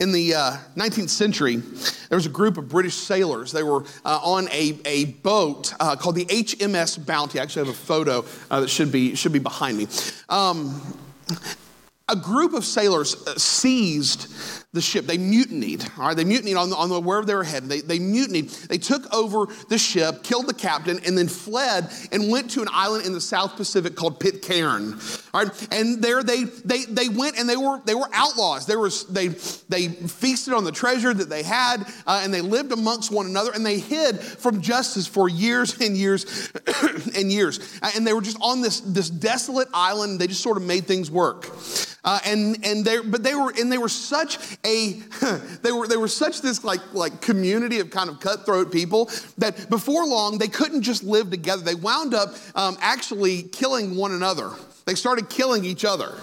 In 0.00 0.12
the 0.12 0.34
uh, 0.34 0.56
19th 0.76 1.10
century, 1.10 1.56
there 1.56 2.16
was 2.16 2.24
a 2.24 2.30
group 2.30 2.56
of 2.56 2.70
British 2.70 2.94
sailors. 2.94 3.52
They 3.52 3.62
were 3.62 3.84
uh, 4.02 4.18
on 4.22 4.48
a, 4.48 4.78
a 4.86 5.04
boat 5.04 5.74
uh, 5.78 5.94
called 5.94 6.14
the 6.14 6.24
HMS 6.24 7.04
Bounty. 7.04 7.38
I 7.38 7.42
actually 7.42 7.66
have 7.66 7.74
a 7.74 7.78
photo 7.78 8.24
uh, 8.50 8.60
that 8.60 8.68
should 8.68 8.90
be, 8.90 9.14
should 9.14 9.34
be 9.34 9.38
behind 9.38 9.76
me. 9.76 9.88
Um, 10.30 10.80
a 12.08 12.16
group 12.16 12.54
of 12.54 12.64
sailors 12.64 13.14
uh, 13.26 13.34
seized 13.36 14.59
the 14.72 14.80
ship. 14.80 15.04
They 15.04 15.18
mutinied, 15.18 15.84
all 15.98 16.06
right? 16.06 16.16
They 16.16 16.24
mutinied 16.24 16.56
on, 16.56 16.70
the, 16.70 16.76
on 16.76 16.88
the, 16.90 17.00
wherever 17.00 17.26
they 17.26 17.34
were 17.34 17.42
headed. 17.42 17.68
They, 17.68 17.80
they 17.80 17.98
mutinied. 17.98 18.50
They 18.50 18.78
took 18.78 19.12
over 19.12 19.46
the 19.68 19.78
ship, 19.78 20.22
killed 20.22 20.46
the 20.46 20.54
captain, 20.54 21.00
and 21.04 21.18
then 21.18 21.26
fled 21.26 21.90
and 22.12 22.30
went 22.30 22.52
to 22.52 22.62
an 22.62 22.68
island 22.70 23.04
in 23.04 23.12
the 23.12 23.20
South 23.20 23.56
Pacific 23.56 23.96
called 23.96 24.20
Pitcairn, 24.20 24.94
all 25.34 25.42
right? 25.44 25.68
And 25.72 26.00
there 26.00 26.22
they, 26.22 26.44
they, 26.44 26.84
they 26.84 27.08
went 27.08 27.36
and 27.36 27.48
they 27.48 27.56
were, 27.56 27.80
they 27.84 27.96
were 27.96 28.08
outlaws. 28.12 28.66
They, 28.66 28.76
were, 28.76 28.90
they, 29.10 29.28
they 29.68 29.88
feasted 29.88 30.54
on 30.54 30.62
the 30.62 30.72
treasure 30.72 31.12
that 31.12 31.28
they 31.28 31.42
had, 31.42 31.84
uh, 32.06 32.20
and 32.22 32.32
they 32.32 32.40
lived 32.40 32.70
amongst 32.70 33.10
one 33.10 33.26
another, 33.26 33.50
and 33.52 33.66
they 33.66 33.80
hid 33.80 34.20
from 34.20 34.60
justice 34.60 35.08
for 35.08 35.28
years 35.28 35.80
and 35.80 35.96
years 35.96 36.52
and 37.16 37.32
years. 37.32 37.80
And 37.96 38.06
they 38.06 38.12
were 38.12 38.22
just 38.22 38.38
on 38.40 38.60
this, 38.60 38.78
this 38.80 39.10
desolate 39.10 39.68
island. 39.74 40.20
They 40.20 40.28
just 40.28 40.42
sort 40.42 40.58
of 40.58 40.62
made 40.62 40.84
things 40.84 41.10
work. 41.10 41.48
Uh, 42.02 42.18
and 42.24 42.64
and 42.64 42.84
they 42.84 42.98
but 42.98 43.22
they 43.22 43.34
were 43.34 43.52
and 43.58 43.70
they 43.70 43.76
were 43.76 43.88
such 43.88 44.38
a 44.64 44.92
they 45.62 45.72
were 45.72 45.86
they 45.86 45.96
were 45.96 46.08
such 46.08 46.42
this 46.42 46.64
like 46.64 46.80
like 46.92 47.20
community 47.20 47.78
of 47.80 47.90
kind 47.90 48.10
of 48.10 48.20
cutthroat 48.20 48.70
people 48.70 49.10
that 49.38 49.68
before 49.70 50.06
long 50.06 50.38
they 50.38 50.48
couldn't 50.48 50.82
just 50.82 51.02
live 51.02 51.30
together. 51.30 51.62
They 51.62 51.74
wound 51.74 52.14
up 52.14 52.34
um, 52.54 52.76
actually 52.80 53.44
killing 53.44 53.96
one 53.96 54.12
another. 54.12 54.50
They 54.84 54.94
started 54.94 55.28
killing 55.28 55.64
each 55.64 55.84
other. 55.84 56.14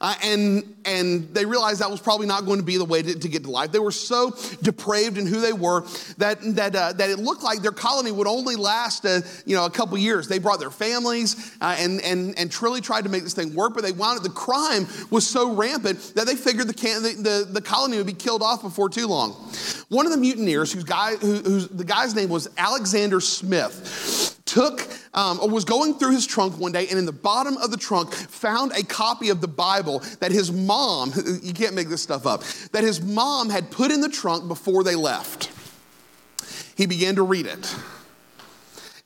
Uh, 0.00 0.14
and, 0.24 0.76
and 0.84 1.32
they 1.32 1.44
realized 1.44 1.80
that 1.80 1.90
was 1.90 2.00
probably 2.00 2.26
not 2.26 2.44
going 2.44 2.58
to 2.58 2.64
be 2.64 2.76
the 2.76 2.84
way 2.84 3.02
to, 3.02 3.16
to 3.16 3.28
get 3.28 3.44
to 3.44 3.50
life. 3.50 3.70
They 3.70 3.78
were 3.78 3.92
so 3.92 4.36
depraved 4.60 5.16
in 5.16 5.26
who 5.26 5.40
they 5.40 5.52
were 5.52 5.82
that, 6.18 6.38
that, 6.56 6.74
uh, 6.74 6.92
that 6.94 7.08
it 7.08 7.20
looked 7.20 7.44
like 7.44 7.62
their 7.62 7.70
colony 7.70 8.10
would 8.10 8.26
only 8.26 8.56
last 8.56 9.06
uh, 9.06 9.20
you 9.46 9.54
know, 9.54 9.64
a 9.64 9.70
couple 9.70 9.96
years. 9.96 10.26
They 10.26 10.40
brought 10.40 10.58
their 10.58 10.72
families 10.72 11.56
uh, 11.60 11.76
and, 11.78 12.00
and, 12.00 12.36
and 12.36 12.50
truly 12.50 12.80
tried 12.80 13.04
to 13.04 13.10
make 13.10 13.22
this 13.22 13.34
thing 13.34 13.54
work, 13.54 13.74
but 13.74 13.84
they 13.84 13.92
wound 13.92 14.18
up, 14.18 14.24
the 14.24 14.30
crime 14.30 14.88
was 15.10 15.24
so 15.24 15.54
rampant 15.54 16.00
that 16.16 16.26
they 16.26 16.34
figured 16.34 16.66
the, 16.66 16.74
can, 16.74 17.02
the, 17.02 17.12
the, 17.12 17.48
the 17.52 17.62
colony 17.62 17.96
would 17.96 18.06
be 18.06 18.12
killed 18.12 18.42
off 18.42 18.62
before 18.62 18.88
too 18.88 19.06
long. 19.06 19.32
One 19.88 20.04
of 20.04 20.10
the 20.10 20.18
mutineers, 20.18 20.72
whose 20.72 20.84
guy, 20.84 21.14
who, 21.16 21.36
who's, 21.36 21.68
the 21.68 21.84
guy's 21.84 22.14
name 22.14 22.28
was 22.28 22.48
Alexander 22.58 23.20
Smith, 23.20 24.31
took 24.44 24.86
um, 25.14 25.38
or 25.40 25.48
was 25.48 25.64
going 25.64 25.94
through 25.94 26.12
his 26.12 26.26
trunk 26.26 26.58
one 26.58 26.72
day 26.72 26.86
and 26.88 26.98
in 26.98 27.06
the 27.06 27.12
bottom 27.12 27.56
of 27.58 27.70
the 27.70 27.76
trunk 27.76 28.12
found 28.12 28.72
a 28.72 28.82
copy 28.82 29.28
of 29.28 29.40
the 29.40 29.48
bible 29.48 30.00
that 30.20 30.32
his 30.32 30.50
mom 30.50 31.12
you 31.42 31.52
can't 31.52 31.74
make 31.74 31.88
this 31.88 32.02
stuff 32.02 32.26
up 32.26 32.42
that 32.72 32.82
his 32.82 33.00
mom 33.00 33.50
had 33.50 33.70
put 33.70 33.90
in 33.90 34.00
the 34.00 34.08
trunk 34.08 34.48
before 34.48 34.82
they 34.82 34.94
left. 34.94 35.50
He 36.74 36.86
began 36.86 37.16
to 37.16 37.22
read 37.22 37.46
it. 37.46 37.76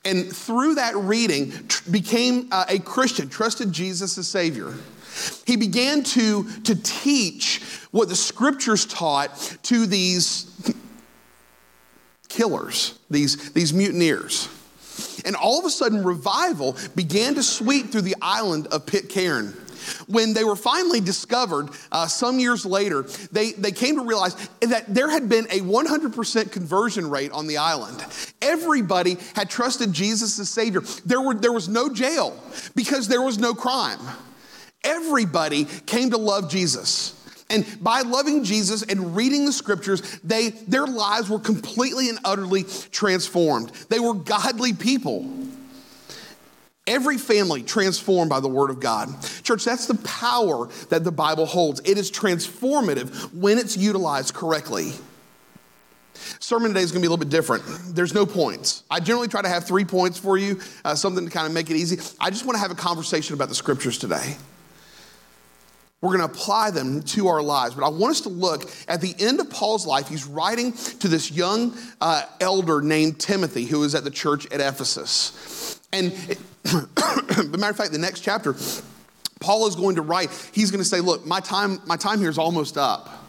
And 0.05 0.33
through 0.33 0.75
that 0.75 0.95
reading 0.95 1.51
tr- 1.67 1.91
became 1.91 2.47
uh, 2.51 2.65
a 2.69 2.79
christian 2.79 3.29
trusted 3.29 3.71
jesus 3.71 4.17
as 4.17 4.27
savior. 4.27 4.73
He 5.47 5.55
began 5.55 6.03
to, 6.03 6.47
to 6.61 6.75
teach 6.75 7.61
what 7.89 8.07
the 8.07 8.15
scriptures 8.15 8.85
taught 8.85 9.57
to 9.63 9.87
these 9.87 10.75
killers 12.29 12.99
these, 13.09 13.51
these 13.53 13.73
mutineers 13.73 14.47
and 15.27 15.35
all 15.35 15.59
of 15.59 15.65
a 15.65 15.69
sudden, 15.69 16.03
revival 16.03 16.75
began 16.95 17.35
to 17.35 17.43
sweep 17.43 17.91
through 17.91 18.01
the 18.01 18.15
island 18.21 18.67
of 18.67 18.85
Pitcairn. 18.85 19.53
When 20.07 20.33
they 20.33 20.43
were 20.43 20.55
finally 20.55 21.01
discovered 21.01 21.69
uh, 21.91 22.07
some 22.07 22.39
years 22.39 22.65
later, 22.65 23.03
they, 23.31 23.51
they 23.51 23.71
came 23.71 23.95
to 23.95 24.03
realize 24.03 24.35
that 24.61 24.93
there 24.93 25.09
had 25.09 25.29
been 25.29 25.45
a 25.45 25.59
100% 25.59 26.51
conversion 26.51 27.09
rate 27.09 27.31
on 27.31 27.47
the 27.47 27.57
island. 27.57 28.03
Everybody 28.41 29.17
had 29.35 29.49
trusted 29.49 29.93
Jesus 29.93 30.39
as 30.39 30.49
Savior. 30.49 30.81
There, 31.05 31.21
were, 31.21 31.35
there 31.35 31.53
was 31.53 31.69
no 31.69 31.93
jail 31.93 32.37
because 32.75 33.07
there 33.07 33.21
was 33.21 33.37
no 33.37 33.53
crime. 33.53 33.99
Everybody 34.83 35.65
came 35.85 36.11
to 36.11 36.17
love 36.17 36.49
Jesus. 36.49 37.16
And 37.49 37.65
by 37.81 38.01
loving 38.01 38.43
Jesus 38.43 38.83
and 38.83 39.15
reading 39.15 39.45
the 39.45 39.53
scriptures, 39.53 40.19
they, 40.23 40.49
their 40.49 40.85
lives 40.85 41.29
were 41.29 41.39
completely 41.39 42.09
and 42.09 42.19
utterly 42.25 42.65
transformed. 42.91 43.69
They 43.89 43.99
were 43.99 44.13
godly 44.13 44.73
people. 44.73 45.31
Every 46.85 47.17
family 47.17 47.63
transformed 47.63 48.29
by 48.29 48.39
the 48.39 48.47
word 48.47 48.69
of 48.69 48.79
God. 48.79 49.09
Church, 49.43 49.65
that's 49.65 49.87
the 49.87 49.95
power 49.95 50.69
that 50.89 51.03
the 51.03 51.11
Bible 51.11 51.45
holds. 51.45 51.81
It 51.85 51.97
is 51.97 52.09
transformative 52.09 53.33
when 53.33 53.57
it's 53.57 53.75
utilized 53.77 54.33
correctly. 54.33 54.91
Sermon 56.39 56.69
today 56.69 56.81
is 56.81 56.91
going 56.91 57.01
to 57.01 57.05
be 57.05 57.07
a 57.07 57.11
little 57.11 57.25
bit 57.25 57.29
different. 57.29 57.63
There's 57.93 58.13
no 58.13 58.25
points. 58.25 58.83
I 58.89 58.99
generally 58.99 59.27
try 59.27 59.41
to 59.41 59.49
have 59.49 59.65
three 59.65 59.85
points 59.85 60.17
for 60.17 60.37
you, 60.37 60.59
uh, 60.83 60.95
something 60.95 61.25
to 61.25 61.31
kind 61.31 61.45
of 61.45 61.53
make 61.53 61.69
it 61.69 61.75
easy. 61.75 61.97
I 62.19 62.29
just 62.29 62.45
want 62.45 62.55
to 62.55 62.61
have 62.61 62.71
a 62.71 62.75
conversation 62.75 63.33
about 63.35 63.49
the 63.49 63.55
scriptures 63.55 63.97
today. 63.97 64.35
We're 66.01 66.15
going 66.15 66.29
to 66.29 66.33
apply 66.33 66.71
them 66.71 67.01
to 67.01 67.27
our 67.27 67.41
lives. 67.41 67.73
But 67.73 67.83
I 67.83 67.89
want 67.89 68.11
us 68.11 68.21
to 68.21 68.29
look 68.29 68.69
at 68.87 69.01
the 69.01 69.15
end 69.19 69.39
of 69.39 69.49
Paul's 69.49 69.87
life. 69.87 70.07
He's 70.07 70.25
writing 70.25 70.73
to 70.73 71.07
this 71.07 71.31
young 71.31 71.75
uh, 71.99 72.23
elder 72.39 72.81
named 72.81 73.19
Timothy 73.19 73.65
who 73.65 73.83
is 73.83 73.95
at 73.95 74.03
the 74.03 74.11
church 74.11 74.45
at 74.51 74.61
Ephesus. 74.61 75.79
And, 75.91 76.13
but 76.63 77.49
matter 77.59 77.71
of 77.71 77.77
fact, 77.77 77.91
the 77.93 77.97
next 77.97 78.19
chapter, 78.21 78.55
Paul 79.39 79.67
is 79.67 79.75
going 79.75 79.95
to 79.95 80.03
write, 80.03 80.29
he's 80.53 80.69
going 80.69 80.83
to 80.83 80.87
say, 80.87 80.99
Look, 80.99 81.25
my 81.25 81.39
time, 81.39 81.79
my 81.87 81.97
time 81.97 82.19
here 82.19 82.29
is 82.29 82.37
almost 82.37 82.77
up. 82.77 83.26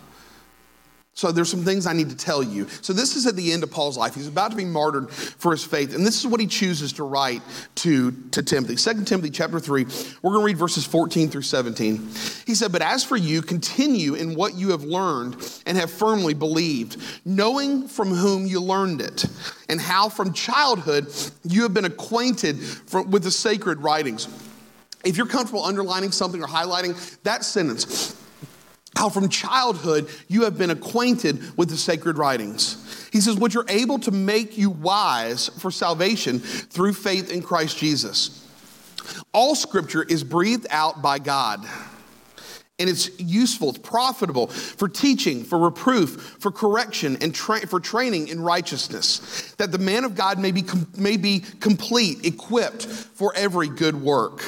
So 1.19 1.33
there's 1.33 1.51
some 1.51 1.65
things 1.65 1.85
I 1.89 1.95
need 1.95 2.11
to 2.11 2.17
tell 2.17 2.45
you. 2.45 2.69
So 2.81 2.93
this 2.93 3.17
is 3.17 3.27
at 3.27 3.35
the 3.35 3.51
end 3.51 3.65
of 3.65 3.73
Paul's 3.73 3.99
life. 3.99 4.15
He's 4.15 4.29
about 4.29 4.53
to 4.53 4.57
be 4.57 4.65
martyred 4.65 5.11
for 5.11 5.51
his 5.51 5.65
faith, 5.65 5.93
and 5.93 6.07
this 6.07 6.21
is 6.21 6.29
what 6.29 6.39
he 6.39 6.47
chooses 6.47 6.93
to 6.93 7.03
write 7.03 7.43
to, 7.75 8.13
to 8.31 8.41
Timothy. 8.41 8.77
2 8.77 9.03
Timothy 9.03 9.31
chapter 9.31 9.59
3, 9.59 9.85
we're 10.23 10.31
going 10.31 10.43
to 10.43 10.47
read 10.47 10.57
verses 10.57 10.87
14 10.87 11.29
through 11.29 11.43
17. 11.43 12.09
He 12.47 12.55
said, 12.55 12.71
But 12.71 12.83
as 12.83 13.03
for 13.03 13.17
you, 13.17 13.43
continue 13.43 14.15
in 14.15 14.37
what 14.37 14.55
you 14.55 14.71
have 14.71 14.85
learned 14.85 15.35
and 15.67 15.77
have 15.77 15.91
firmly 15.91 16.35
believed, 16.35 17.03
knowing 17.25 17.89
from 17.89 18.11
whom 18.11 18.47
you 18.47 18.61
learned 18.61 19.01
it, 19.01 19.25
and 19.69 19.81
how 19.81 20.09
from 20.09 20.33
childhood 20.33 21.13
you 21.43 21.63
have 21.65 21.75
been 21.75 21.85
acquainted 21.85 22.59
with 23.09 23.25
the 23.25 23.33
sacred 23.33 23.81
writings. 23.81 24.29
If 25.05 25.17
you're 25.17 25.27
comfortable 25.27 25.65
underlining 25.65 26.13
something 26.13 26.41
or 26.41 26.47
highlighting 26.47 27.21
that 27.25 27.45
sentence, 27.45 28.15
how 28.99 29.09
from 29.09 29.29
childhood 29.29 30.09
you 30.27 30.43
have 30.43 30.59
been 30.59 30.71
acquainted 30.71 31.57
with 31.57 31.69
the 31.69 31.77
sacred 31.77 32.19
writings. 32.19 33.09
He 33.13 33.21
says, 33.21 33.37
which 33.37 33.55
are 33.55 33.65
able 33.69 34.01
to 34.01 34.11
make 34.11 34.59
you 34.59 34.71
wise 34.71 35.49
for 35.61 35.71
salvation 35.71 36.41
through 36.41 36.95
faith 36.95 37.31
in 37.31 37.41
Christ 37.41 37.79
Jesus. 37.79 38.45
All 39.33 39.55
scripture 39.55 40.03
is 40.03 40.25
breathed 40.25 40.67
out 40.71 41.01
by 41.01 41.21
God. 41.21 41.65
And 42.81 42.91
it's 42.91 43.19
useful, 43.21 43.71
it's 43.71 43.79
profitable 43.79 44.49
for 44.49 44.89
teaching, 44.89 45.45
for 45.45 45.61
reproof, 45.61 46.37
for 46.41 46.51
correction, 46.51 47.19
and 47.21 47.33
tra- 47.33 47.67
for 47.69 47.79
training 47.79 48.29
in 48.29 48.41
righteousness, 48.41 49.55
that 49.59 49.71
the 49.71 49.79
man 49.79 50.05
of 50.05 50.17
God 50.17 50.41
may 50.41 50.51
be, 50.51 50.63
com- 50.63 50.89
may 50.97 51.17
be 51.17 51.41
complete, 51.61 52.27
equipped 52.27 52.85
for 52.85 53.33
every 53.37 53.69
good 53.69 54.01
work. 54.01 54.43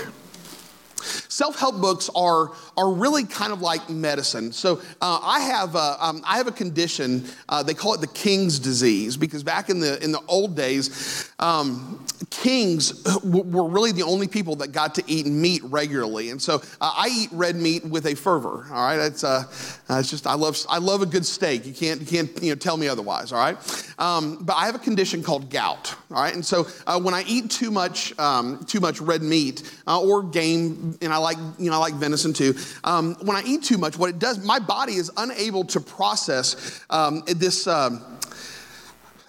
Self 1.02 1.58
help 1.58 1.80
books 1.80 2.10
are, 2.14 2.52
are 2.80 2.90
really 2.90 3.24
kind 3.24 3.52
of 3.52 3.60
like 3.60 3.90
medicine. 3.90 4.52
So 4.52 4.80
uh, 5.02 5.20
I, 5.22 5.40
have 5.40 5.74
a, 5.74 5.96
um, 6.00 6.22
I 6.24 6.38
have 6.38 6.46
a 6.46 6.52
condition, 6.52 7.24
uh, 7.48 7.62
they 7.62 7.74
call 7.74 7.92
it 7.92 8.00
the 8.00 8.06
king's 8.06 8.58
disease, 8.58 9.18
because 9.18 9.42
back 9.42 9.68
in 9.68 9.80
the, 9.80 10.02
in 10.02 10.12
the 10.12 10.22
old 10.26 10.56
days, 10.56 11.30
um, 11.38 12.02
kings 12.30 13.04
were 13.22 13.68
really 13.68 13.92
the 13.92 14.02
only 14.02 14.28
people 14.28 14.56
that 14.56 14.72
got 14.72 14.94
to 14.94 15.02
eat 15.06 15.26
meat 15.26 15.62
regularly. 15.64 16.30
And 16.30 16.40
so 16.40 16.62
uh, 16.80 16.92
I 16.96 17.08
eat 17.12 17.28
red 17.32 17.56
meat 17.56 17.84
with 17.84 18.06
a 18.06 18.14
fervor, 18.14 18.66
all 18.70 18.82
right? 18.82 18.98
It's, 18.98 19.24
uh, 19.24 19.44
uh, 19.90 19.98
it's 19.98 20.10
just, 20.10 20.26
I 20.26 20.34
love, 20.34 20.56
I 20.68 20.78
love 20.78 21.02
a 21.02 21.06
good 21.06 21.26
steak. 21.26 21.66
You 21.66 21.74
can't, 21.74 22.00
you 22.00 22.06
can't 22.06 22.42
you 22.42 22.50
know, 22.50 22.54
tell 22.54 22.78
me 22.78 22.88
otherwise, 22.88 23.32
all 23.32 23.38
right? 23.38 23.58
Um, 23.98 24.38
but 24.40 24.54
I 24.56 24.64
have 24.66 24.74
a 24.74 24.78
condition 24.78 25.22
called 25.22 25.50
gout, 25.50 25.94
all 26.10 26.22
right? 26.22 26.34
And 26.34 26.44
so 26.44 26.66
uh, 26.86 26.98
when 26.98 27.12
I 27.12 27.24
eat 27.26 27.50
too 27.50 27.70
much, 27.70 28.18
um, 28.18 28.64
too 28.64 28.80
much 28.80 29.00
red 29.00 29.22
meat 29.22 29.62
uh, 29.86 30.00
or 30.00 30.22
game, 30.22 30.96
and 31.02 31.12
I 31.12 31.18
like, 31.18 31.36
you 31.58 31.70
know, 31.70 31.76
I 31.76 31.78
like 31.78 31.94
venison 31.94 32.32
too, 32.32 32.54
um, 32.84 33.16
when 33.22 33.36
I 33.36 33.42
eat 33.44 33.62
too 33.62 33.78
much, 33.78 33.98
what 33.98 34.10
it 34.10 34.18
does, 34.18 34.44
my 34.44 34.58
body 34.58 34.94
is 34.94 35.10
unable 35.16 35.64
to 35.64 35.80
process 35.80 36.84
um, 36.90 37.22
this. 37.26 37.66
Um, 37.66 38.04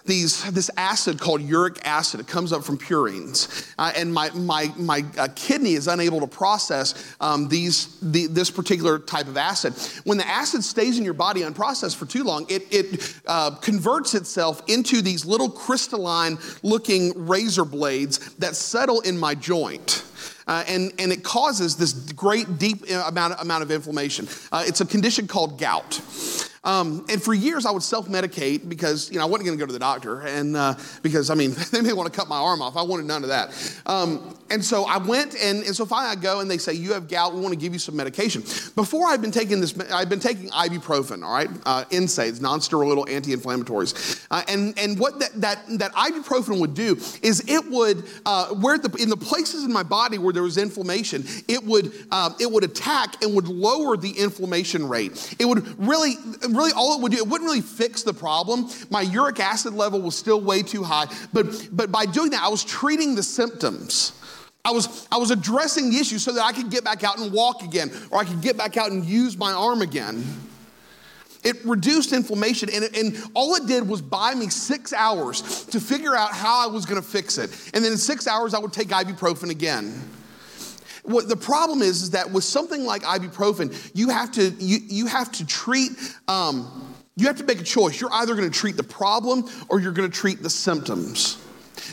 these, 0.04 0.50
this 0.52 0.70
acid 0.76 1.20
called 1.20 1.42
uric 1.42 1.78
acid. 1.84 2.20
It 2.20 2.26
comes 2.26 2.52
up 2.52 2.64
from 2.64 2.78
purines. 2.78 3.72
Uh, 3.78 3.92
and 3.96 4.12
my, 4.12 4.30
my, 4.30 4.72
my 4.76 5.04
uh, 5.18 5.28
kidney 5.34 5.74
is 5.74 5.86
unable 5.86 6.20
to 6.20 6.26
process 6.26 7.14
um, 7.20 7.48
these, 7.48 7.98
the, 8.00 8.26
this 8.26 8.50
particular 8.50 8.98
type 8.98 9.28
of 9.28 9.36
acid. 9.36 9.74
When 10.04 10.18
the 10.18 10.26
acid 10.26 10.64
stays 10.64 10.98
in 10.98 11.04
your 11.04 11.14
body 11.14 11.42
unprocessed 11.42 11.96
for 11.96 12.06
too 12.06 12.24
long, 12.24 12.46
it, 12.48 12.66
it 12.70 13.20
uh, 13.26 13.52
converts 13.56 14.14
itself 14.14 14.62
into 14.68 15.02
these 15.02 15.24
little 15.24 15.50
crystalline 15.50 16.38
looking 16.62 17.26
razor 17.26 17.64
blades 17.64 18.34
that 18.36 18.56
settle 18.56 19.00
in 19.02 19.18
my 19.18 19.34
joint. 19.34 20.04
Uh, 20.46 20.64
and, 20.66 20.92
and 20.98 21.12
it 21.12 21.22
causes 21.22 21.76
this 21.76 21.92
great, 21.92 22.58
deep 22.58 22.84
uh, 22.90 23.04
amount, 23.06 23.34
amount 23.40 23.62
of 23.62 23.70
inflammation. 23.70 24.28
Uh, 24.50 24.64
it's 24.66 24.80
a 24.80 24.86
condition 24.86 25.26
called 25.26 25.58
gout. 25.58 26.00
Um, 26.64 27.04
and 27.08 27.20
for 27.20 27.34
years, 27.34 27.66
I 27.66 27.72
would 27.72 27.82
self 27.82 28.08
medicate 28.08 28.68
because, 28.68 29.10
you 29.10 29.18
know, 29.18 29.24
I 29.24 29.26
wasn't 29.26 29.46
going 29.46 29.58
to 29.58 29.62
go 29.62 29.66
to 29.66 29.72
the 29.72 29.80
doctor. 29.80 30.20
And 30.20 30.56
uh, 30.56 30.74
because, 31.02 31.28
I 31.28 31.34
mean, 31.34 31.54
they 31.72 31.80
may 31.80 31.92
want 31.92 32.12
to 32.12 32.16
cut 32.16 32.28
my 32.28 32.38
arm 32.38 32.62
off. 32.62 32.76
I 32.76 32.82
wanted 32.82 33.06
none 33.06 33.24
of 33.24 33.30
that. 33.30 33.82
Um, 33.86 34.36
and 34.48 34.64
so 34.64 34.84
I 34.84 34.98
went, 34.98 35.34
and, 35.34 35.64
and 35.64 35.74
so 35.74 35.86
finally 35.86 36.12
I 36.12 36.20
go, 36.20 36.40
and 36.40 36.50
they 36.50 36.58
say, 36.58 36.74
You 36.74 36.92
have 36.92 37.08
gout. 37.08 37.34
We 37.34 37.40
want 37.40 37.52
to 37.54 37.58
give 37.58 37.72
you 37.72 37.78
some 37.78 37.96
medication. 37.96 38.42
Before 38.76 39.08
I've 39.08 39.22
been 39.22 39.32
taking 39.32 39.60
this, 39.60 39.74
I'd 39.90 40.08
been 40.08 40.20
taking 40.20 40.50
ibuprofen, 40.50 41.24
all 41.24 41.32
right? 41.32 41.48
Uh, 41.64 41.84
NSAIDs, 41.86 42.40
non 42.40 42.60
steroidal 42.60 43.08
anti 43.10 43.34
inflammatories. 43.34 44.26
Uh, 44.30 44.42
and, 44.48 44.78
and 44.78 44.98
what 44.98 45.18
that, 45.18 45.32
that, 45.40 45.78
that 45.78 45.92
ibuprofen 45.94 46.60
would 46.60 46.74
do 46.74 46.96
is 47.22 47.42
it 47.48 47.68
would, 47.70 48.04
uh, 48.26 48.48
where 48.54 48.78
the, 48.78 48.94
in 49.02 49.08
the 49.08 49.16
places 49.16 49.64
in 49.64 49.72
my 49.72 49.82
body 49.82 50.18
where 50.18 50.32
there 50.32 50.42
was 50.42 50.58
inflammation, 50.58 51.24
it 51.48 51.64
would, 51.64 51.92
uh, 52.10 52.30
it 52.38 52.50
would 52.50 52.62
attack 52.62 53.22
and 53.24 53.34
would 53.34 53.48
lower 53.48 53.96
the 53.96 54.10
inflammation 54.10 54.86
rate. 54.86 55.34
It 55.38 55.46
would 55.46 55.66
really, 55.78 56.14
really 56.56 56.72
all 56.72 56.96
it 56.96 57.02
would 57.02 57.12
do, 57.12 57.18
it 57.18 57.26
wouldn't 57.26 57.48
really 57.48 57.60
fix 57.60 58.02
the 58.02 58.14
problem. 58.14 58.68
My 58.90 59.02
uric 59.02 59.40
acid 59.40 59.74
level 59.74 60.00
was 60.00 60.16
still 60.16 60.40
way 60.40 60.62
too 60.62 60.82
high, 60.82 61.06
but, 61.32 61.68
but 61.72 61.90
by 61.90 62.06
doing 62.06 62.30
that, 62.30 62.42
I 62.42 62.48
was 62.48 62.64
treating 62.64 63.14
the 63.14 63.22
symptoms. 63.22 64.12
I 64.64 64.70
was, 64.70 65.08
I 65.10 65.16
was 65.16 65.30
addressing 65.30 65.90
the 65.90 65.98
issue 65.98 66.18
so 66.18 66.32
that 66.32 66.44
I 66.44 66.52
could 66.52 66.70
get 66.70 66.84
back 66.84 67.02
out 67.02 67.18
and 67.18 67.32
walk 67.32 67.62
again, 67.62 67.90
or 68.10 68.18
I 68.20 68.24
could 68.24 68.40
get 68.40 68.56
back 68.56 68.76
out 68.76 68.92
and 68.92 69.04
use 69.04 69.36
my 69.36 69.52
arm 69.52 69.82
again. 69.82 70.24
It 71.42 71.64
reduced 71.64 72.12
inflammation, 72.12 72.68
and, 72.72 72.84
it, 72.84 72.96
and 72.96 73.16
all 73.34 73.56
it 73.56 73.66
did 73.66 73.88
was 73.88 74.00
buy 74.00 74.32
me 74.34 74.48
six 74.48 74.92
hours 74.92 75.64
to 75.66 75.80
figure 75.80 76.14
out 76.14 76.30
how 76.30 76.62
I 76.62 76.72
was 76.72 76.86
gonna 76.86 77.02
fix 77.02 77.38
it. 77.38 77.50
And 77.74 77.84
then 77.84 77.92
in 77.92 77.98
six 77.98 78.28
hours, 78.28 78.54
I 78.54 78.60
would 78.60 78.72
take 78.72 78.88
ibuprofen 78.88 79.50
again. 79.50 80.00
What 81.02 81.28
the 81.28 81.36
problem 81.36 81.82
is, 81.82 82.02
is 82.02 82.10
that 82.10 82.30
with 82.30 82.44
something 82.44 82.84
like 82.84 83.02
ibuprofen, 83.02 83.90
you 83.94 84.10
have 84.10 84.30
to, 84.32 84.50
you, 84.50 84.78
you 84.86 85.06
have 85.06 85.32
to 85.32 85.46
treat, 85.46 85.92
um, 86.28 86.94
you 87.16 87.26
have 87.26 87.36
to 87.36 87.44
make 87.44 87.60
a 87.60 87.64
choice. 87.64 88.00
You're 88.00 88.12
either 88.12 88.34
gonna 88.34 88.50
treat 88.50 88.76
the 88.76 88.84
problem 88.84 89.48
or 89.68 89.80
you're 89.80 89.92
gonna 89.92 90.08
treat 90.08 90.42
the 90.42 90.50
symptoms. 90.50 91.38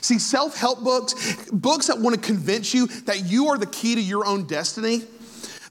See, 0.01 0.19
self 0.19 0.55
help 0.55 0.83
books, 0.83 1.49
books 1.51 1.87
that 1.87 1.99
want 1.99 2.15
to 2.15 2.21
convince 2.21 2.73
you 2.73 2.87
that 3.05 3.25
you 3.25 3.47
are 3.47 3.57
the 3.57 3.65
key 3.65 3.95
to 3.95 4.01
your 4.01 4.25
own 4.25 4.45
destiny, 4.45 5.03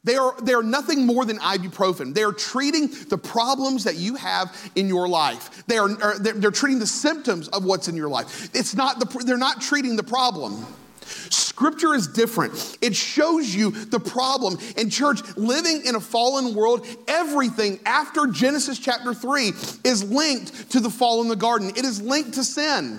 they 0.05 0.17
are, 0.17 0.35
they 0.41 0.55
are 0.55 0.63
nothing 0.63 1.07
more 1.07 1.25
than 1.25 1.39
ibuprofen. 1.39 2.15
They 2.15 2.23
are 2.23 2.33
treating 2.33 2.89
the 3.09 3.19
problems 3.19 3.85
that 3.85 3.97
you 3.97 4.15
have 4.15 4.57
in 4.75 4.89
your 4.89 5.09
life. 5.09 5.65
They 5.67 5.79
are, 5.79 6.19
they're, 6.19 6.35
they're 6.35 6.51
treating 6.51 6.79
the 6.79 6.87
symptoms 6.87 7.49
of 7.49 7.65
what's 7.65 7.89
in 7.89 7.97
your 7.97 8.09
life. 8.09 8.49
It's 8.55 8.75
not 8.75 9.01
the, 9.01 9.25
they're 9.25 9.37
not 9.37 9.61
treating 9.61 9.97
the 9.97 10.03
problem. 10.03 10.65
Scripture 11.09 11.95
is 11.95 12.07
different. 12.07 12.79
It 12.81 12.95
shows 12.95 13.55
you 13.55 13.71
the 13.71 13.99
problem. 13.99 14.59
In 14.77 14.91
church, 14.91 15.21
living 15.37 15.83
in 15.85 15.95
a 15.97 16.01
fallen 16.01 16.55
world, 16.55 16.87
everything 17.09 17.81
after 17.85 18.27
Genesis 18.27 18.79
chapter 18.79 19.13
3 19.13 19.49
is 19.85 20.05
linked 20.05 20.71
to 20.71 20.81
the 20.81 20.91
fall 20.91 21.21
in 21.23 21.29
the 21.29 21.37
garden. 21.37 21.71
It 21.71 21.85
is 21.85 22.01
linked 22.01 22.35
to 22.35 22.45
sin. 22.45 22.99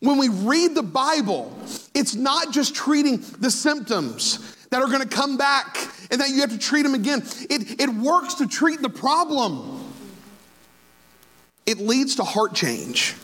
When 0.00 0.18
we 0.18 0.28
read 0.28 0.74
the 0.74 0.82
Bible, 0.82 1.56
it's 1.94 2.14
not 2.14 2.52
just 2.52 2.74
treating 2.74 3.24
the 3.38 3.50
symptoms 3.50 4.38
that 4.68 4.82
are 4.82 4.88
gonna 4.88 5.06
come 5.06 5.38
back 5.38 5.78
and 6.10 6.20
that 6.20 6.28
you 6.28 6.40
have 6.42 6.50
to 6.50 6.58
treat 6.58 6.82
them 6.82 6.94
again. 6.94 7.22
It, 7.48 7.80
it 7.80 7.88
works 7.88 8.34
to 8.34 8.46
treat 8.46 8.82
the 8.82 8.90
problem, 8.90 9.82
it 11.64 11.78
leads 11.78 12.16
to 12.16 12.24
heart 12.24 12.54
change. 12.54 13.14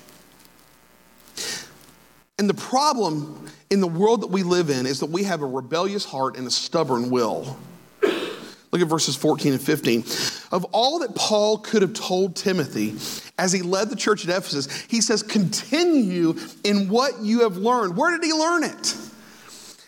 And 2.40 2.49
the 2.49 2.54
problem 2.54 3.50
in 3.68 3.80
the 3.80 3.87
world 3.87 4.23
that 4.23 4.28
we 4.28 4.42
live 4.42 4.70
in 4.70 4.87
is 4.87 5.00
that 5.00 5.11
we 5.11 5.25
have 5.25 5.42
a 5.42 5.47
rebellious 5.47 6.06
heart 6.06 6.38
and 6.38 6.47
a 6.47 6.50
stubborn 6.50 7.11
will. 7.11 7.59
Look 8.02 8.80
at 8.80 8.88
verses 8.88 9.14
14 9.14 9.52
and 9.52 9.61
15. 9.61 10.00
Of 10.50 10.64
all 10.73 11.00
that 11.00 11.14
Paul 11.14 11.59
could 11.59 11.82
have 11.82 11.92
told 11.92 12.37
Timothy 12.37 12.94
as 13.38 13.52
he 13.52 13.61
led 13.61 13.90
the 13.90 13.97
church 13.97 14.26
at 14.26 14.35
Ephesus, 14.35 14.85
he 14.88 15.02
says, 15.02 15.23
Continue 15.23 16.35
in 16.64 16.88
what 16.88 17.20
you 17.20 17.42
have 17.42 17.59
learned. 17.59 17.94
Where 17.94 18.11
did 18.11 18.25
he 18.25 18.32
learn 18.32 18.64
it? 18.64 18.97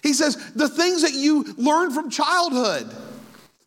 He 0.03 0.13
says, 0.13 0.37
The 0.53 0.69
things 0.69 1.01
that 1.01 1.15
you 1.15 1.55
learned 1.57 1.95
from 1.95 2.11
childhood. 2.11 2.95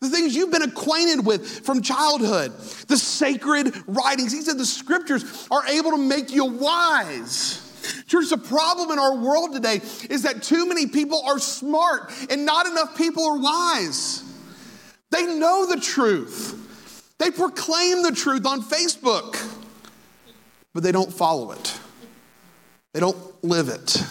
The 0.00 0.10
things 0.10 0.36
you've 0.36 0.52
been 0.52 0.62
acquainted 0.62 1.26
with 1.26 1.66
from 1.66 1.82
childhood, 1.82 2.52
the 2.86 2.98
sacred 2.98 3.74
writings. 3.88 4.30
He 4.30 4.42
said 4.42 4.58
the 4.58 4.64
scriptures 4.64 5.48
are 5.50 5.66
able 5.66 5.90
to 5.90 5.98
make 5.98 6.30
you 6.30 6.44
wise. 6.44 7.65
Church, 8.06 8.30
the 8.30 8.38
problem 8.38 8.90
in 8.90 8.98
our 8.98 9.16
world 9.16 9.52
today 9.52 9.80
is 10.10 10.22
that 10.22 10.42
too 10.42 10.66
many 10.66 10.86
people 10.86 11.22
are 11.26 11.38
smart 11.38 12.12
and 12.30 12.44
not 12.44 12.66
enough 12.66 12.96
people 12.96 13.24
are 13.24 13.38
wise. 13.38 14.22
They 15.10 15.26
know 15.26 15.66
the 15.66 15.80
truth, 15.80 17.14
they 17.18 17.30
proclaim 17.30 18.02
the 18.02 18.12
truth 18.12 18.46
on 18.46 18.62
Facebook, 18.62 19.36
but 20.74 20.82
they 20.82 20.92
don't 20.92 21.12
follow 21.12 21.52
it, 21.52 21.78
they 22.92 23.00
don't 23.00 23.44
live 23.44 23.68
it. 23.68 24.04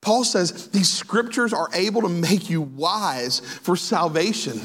Paul 0.00 0.22
says 0.22 0.68
these 0.68 0.88
scriptures 0.88 1.52
are 1.52 1.68
able 1.74 2.02
to 2.02 2.08
make 2.08 2.48
you 2.48 2.62
wise 2.62 3.40
for 3.40 3.74
salvation 3.74 4.56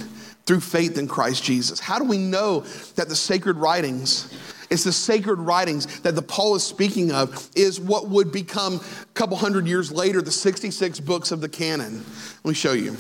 through 0.46 0.60
faith 0.60 1.00
in 1.00 1.08
Christ 1.08 1.44
Jesus. 1.44 1.80
How 1.80 1.98
do 1.98 2.06
we 2.06 2.18
know 2.20 2.60
that 2.96 3.10
the 3.10 3.16
sacred 3.16 3.58
writings, 3.58 4.32
it's 4.72 4.86
the 4.86 4.94
sacred 4.94 5.40
writings 5.40 6.00
that 6.02 6.16
the 6.16 6.22
Paul 6.22 6.56
is 6.56 6.64
speaking 6.64 7.12
of, 7.12 7.50
is 7.56 7.80
what 7.80 8.08
would 8.08 8.32
become 8.32 8.76
a 8.76 9.06
couple 9.14 9.36
hundred 9.36 9.68
years 9.68 9.92
later 9.92 10.22
the 10.22 10.32
66 10.32 11.02
books 11.02 11.32
of 11.32 11.42
the 11.42 11.50
canon? 11.50 12.04
Let 12.44 12.50
me 12.50 12.54
show 12.54 12.72
you. 12.72 12.96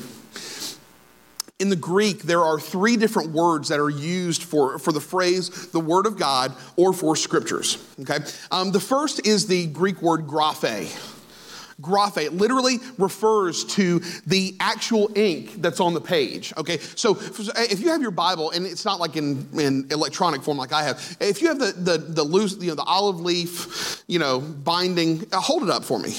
In 1.59 1.69
the 1.69 1.75
Greek, 1.75 2.23
there 2.23 2.41
are 2.41 2.59
three 2.59 2.97
different 2.97 3.31
words 3.31 3.69
that 3.69 3.79
are 3.79 3.89
used 3.89 4.43
for, 4.43 4.79
for 4.79 4.91
the 4.91 4.99
phrase 4.99 5.67
the 5.67 5.79
Word 5.79 6.07
of 6.07 6.17
God 6.17 6.53
or 6.75 6.91
for 6.91 7.15
scriptures. 7.15 7.77
Okay? 8.01 8.17
Um, 8.51 8.71
the 8.71 8.79
first 8.79 9.25
is 9.25 9.47
the 9.47 9.67
Greek 9.67 10.01
word 10.01 10.27
graphe. 10.27 11.10
Graphe 11.79 12.31
literally 12.31 12.79
refers 12.97 13.63
to 13.65 13.99
the 14.25 14.55
actual 14.59 15.11
ink 15.15 15.61
that's 15.61 15.79
on 15.79 15.93
the 15.93 16.01
page. 16.01 16.53
Okay, 16.57 16.79
so 16.79 17.17
if 17.19 17.79
you 17.79 17.89
have 17.89 18.01
your 18.01 18.11
Bible, 18.11 18.51
and 18.51 18.65
it's 18.65 18.85
not 18.85 18.99
like 18.99 19.15
in, 19.15 19.47
in 19.53 19.87
electronic 19.91 20.43
form 20.43 20.57
like 20.57 20.73
I 20.73 20.83
have, 20.83 21.17
if 21.19 21.41
you 21.41 21.47
have 21.47 21.59
the 21.59 21.71
the, 21.71 21.97
the 21.97 22.23
loose, 22.23 22.57
you 22.59 22.67
know, 22.67 22.75
the 22.75 22.83
olive 22.83 23.21
leaf, 23.21 24.03
you 24.07 24.19
know, 24.19 24.39
binding, 24.39 25.25
uh, 25.31 25.39
hold 25.39 25.63
it 25.63 25.69
up 25.69 25.83
for 25.83 25.99
me. 25.99 26.15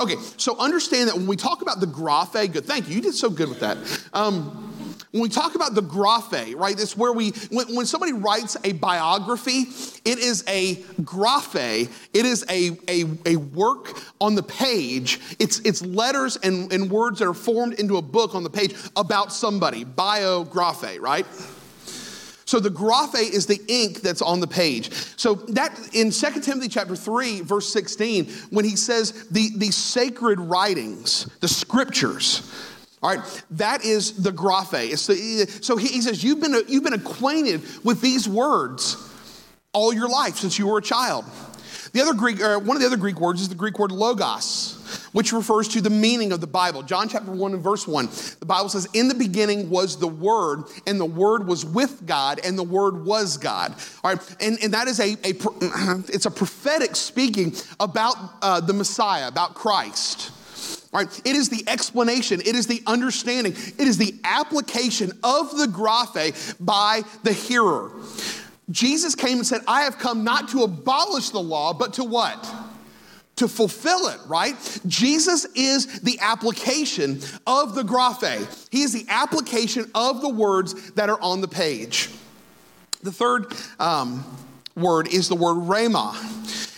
Okay, 0.00 0.16
so 0.36 0.58
understand 0.58 1.08
that 1.08 1.16
when 1.16 1.26
we 1.26 1.36
talk 1.36 1.62
about 1.62 1.80
the 1.80 1.86
graphe, 1.86 2.52
good, 2.52 2.64
thank 2.64 2.88
you, 2.88 2.96
you 2.96 3.00
did 3.00 3.14
so 3.14 3.30
good 3.30 3.48
with 3.48 3.60
that. 3.60 3.78
Um, 4.12 4.73
when 5.14 5.22
we 5.22 5.28
talk 5.28 5.54
about 5.54 5.76
the 5.76 5.80
graphe, 5.80 6.56
right, 6.56 6.74
it's 6.76 6.96
where 6.96 7.12
we, 7.12 7.30
when, 7.52 7.72
when 7.76 7.86
somebody 7.86 8.12
writes 8.12 8.56
a 8.64 8.72
biography, 8.72 9.66
it 10.04 10.18
is 10.18 10.42
a 10.48 10.74
graphe, 11.02 11.88
it 12.12 12.26
is 12.26 12.44
a, 12.50 12.76
a, 12.88 13.04
a 13.24 13.36
work 13.36 13.96
on 14.20 14.34
the 14.34 14.42
page. 14.42 15.20
It's, 15.38 15.60
it's 15.60 15.82
letters 15.82 16.36
and, 16.38 16.72
and 16.72 16.90
words 16.90 17.20
that 17.20 17.28
are 17.28 17.32
formed 17.32 17.74
into 17.74 17.96
a 17.98 18.02
book 18.02 18.34
on 18.34 18.42
the 18.42 18.50
page 18.50 18.74
about 18.96 19.32
somebody, 19.32 19.84
biographe, 19.84 20.98
right? 20.98 21.26
So 22.44 22.58
the 22.58 22.70
graphe 22.70 23.14
is 23.14 23.46
the 23.46 23.60
ink 23.68 24.00
that's 24.00 24.20
on 24.20 24.40
the 24.40 24.48
page. 24.48 24.90
So 25.16 25.34
that 25.34 25.78
in 25.92 26.10
2 26.10 26.40
Timothy 26.40 26.66
chapter 26.66 26.96
3, 26.96 27.42
verse 27.42 27.72
16, 27.72 28.28
when 28.50 28.64
he 28.64 28.74
says 28.74 29.28
the, 29.28 29.50
the 29.58 29.70
sacred 29.70 30.40
writings, 30.40 31.30
the 31.38 31.46
scriptures, 31.46 32.50
all 33.04 33.14
right, 33.14 33.44
that 33.50 33.84
is 33.84 34.22
the 34.22 34.30
graphe. 34.30 34.96
so 34.96 35.76
he, 35.76 36.00
says, 36.00 36.24
you've 36.24 36.40
been, 36.40 36.56
you've 36.68 36.84
been 36.84 36.94
acquainted 36.94 37.60
with 37.84 38.00
these 38.00 38.26
words 38.26 38.96
all 39.74 39.92
your 39.92 40.08
life 40.08 40.36
since 40.36 40.58
you 40.58 40.66
were 40.66 40.78
a 40.78 40.82
child. 40.82 41.26
The 41.92 42.00
other 42.00 42.14
Greek, 42.14 42.40
one 42.40 42.76
of 42.76 42.80
the 42.80 42.86
other 42.86 42.96
Greek 42.96 43.20
words 43.20 43.42
is 43.42 43.50
the 43.50 43.54
Greek 43.54 43.78
word 43.78 43.92
logos, 43.92 45.06
which 45.12 45.34
refers 45.34 45.68
to 45.68 45.82
the 45.82 45.90
meaning 45.90 46.32
of 46.32 46.40
the 46.40 46.46
Bible. 46.46 46.82
John 46.82 47.10
chapter 47.10 47.30
1 47.30 47.52
and 47.52 47.62
verse 47.62 47.86
1, 47.86 48.08
the 48.40 48.46
Bible 48.46 48.70
says, 48.70 48.88
In 48.94 49.08
the 49.08 49.14
beginning 49.14 49.68
was 49.68 49.98
the 49.98 50.08
Word, 50.08 50.64
and 50.86 50.98
the 50.98 51.04
Word 51.04 51.46
was 51.46 51.62
with 51.66 52.06
God, 52.06 52.40
and 52.42 52.58
the 52.58 52.64
Word 52.64 53.04
was 53.04 53.36
God. 53.36 53.74
All 54.02 54.14
right, 54.14 54.36
and, 54.40 54.58
and 54.62 54.72
that 54.72 54.88
is 54.88 54.98
a, 54.98 55.12
a 55.24 55.34
it's 56.08 56.24
a 56.24 56.30
prophetic 56.30 56.96
speaking 56.96 57.54
about 57.80 58.16
uh, 58.40 58.60
the 58.60 58.72
Messiah, 58.72 59.28
about 59.28 59.54
Christ. 59.54 60.30
Right? 60.94 61.08
It 61.24 61.34
is 61.34 61.48
the 61.48 61.64
explanation, 61.66 62.40
it 62.40 62.54
is 62.54 62.68
the 62.68 62.80
understanding, 62.86 63.52
it 63.52 63.88
is 63.88 63.98
the 63.98 64.14
application 64.22 65.10
of 65.24 65.50
the 65.58 65.66
graphe 65.66 66.54
by 66.60 67.02
the 67.24 67.32
hearer. 67.32 67.90
Jesus 68.70 69.16
came 69.16 69.38
and 69.38 69.46
said, 69.46 69.62
I 69.66 69.82
have 69.82 69.98
come 69.98 70.22
not 70.22 70.50
to 70.50 70.62
abolish 70.62 71.30
the 71.30 71.40
law, 71.40 71.74
but 71.74 71.94
to 71.94 72.04
what? 72.04 72.48
To 73.36 73.48
fulfill 73.48 74.06
it, 74.06 74.20
right? 74.28 74.54
Jesus 74.86 75.46
is 75.56 76.00
the 76.00 76.20
application 76.20 77.20
of 77.44 77.74
the 77.74 77.82
graphe. 77.82 78.68
He 78.70 78.82
is 78.82 78.92
the 78.92 79.04
application 79.08 79.90
of 79.96 80.22
the 80.22 80.28
words 80.28 80.92
that 80.92 81.10
are 81.10 81.20
on 81.20 81.40
the 81.40 81.48
page. 81.48 82.08
The 83.02 83.10
third 83.10 83.52
um, 83.80 84.24
word 84.76 85.08
is 85.08 85.28
the 85.28 85.34
word 85.34 85.56
rhema. 85.56 86.14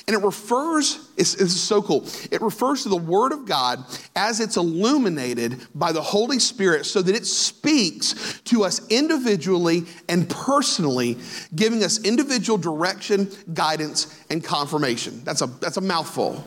And 0.07 0.15
it 0.15 0.23
refers, 0.23 1.11
it's, 1.17 1.35
it's, 1.35 1.53
so 1.53 1.83
cool, 1.83 2.07
it 2.31 2.41
refers 2.41 2.85
to 2.85 2.89
the 2.89 2.97
Word 2.97 3.33
of 3.33 3.45
God 3.45 3.85
as 4.15 4.39
it's 4.39 4.57
illuminated 4.57 5.61
by 5.75 5.91
the 5.91 6.01
Holy 6.01 6.39
Spirit 6.39 6.87
so 6.87 7.03
that 7.03 7.17
it 7.17 7.27
speaks 7.27 8.41
to 8.45 8.63
us 8.63 8.87
individually 8.89 9.83
and 10.09 10.31
personally, 10.31 11.19
giving 11.57 11.83
us 11.83 12.05
individual 12.05 12.57
direction, 12.57 13.29
guidance, 13.53 14.25
and 14.31 14.45
confirmation. 14.45 15.23
That's 15.25 15.43
a, 15.43 15.47
that's 15.47 15.77
a 15.77 15.81
mouthful. 15.81 16.45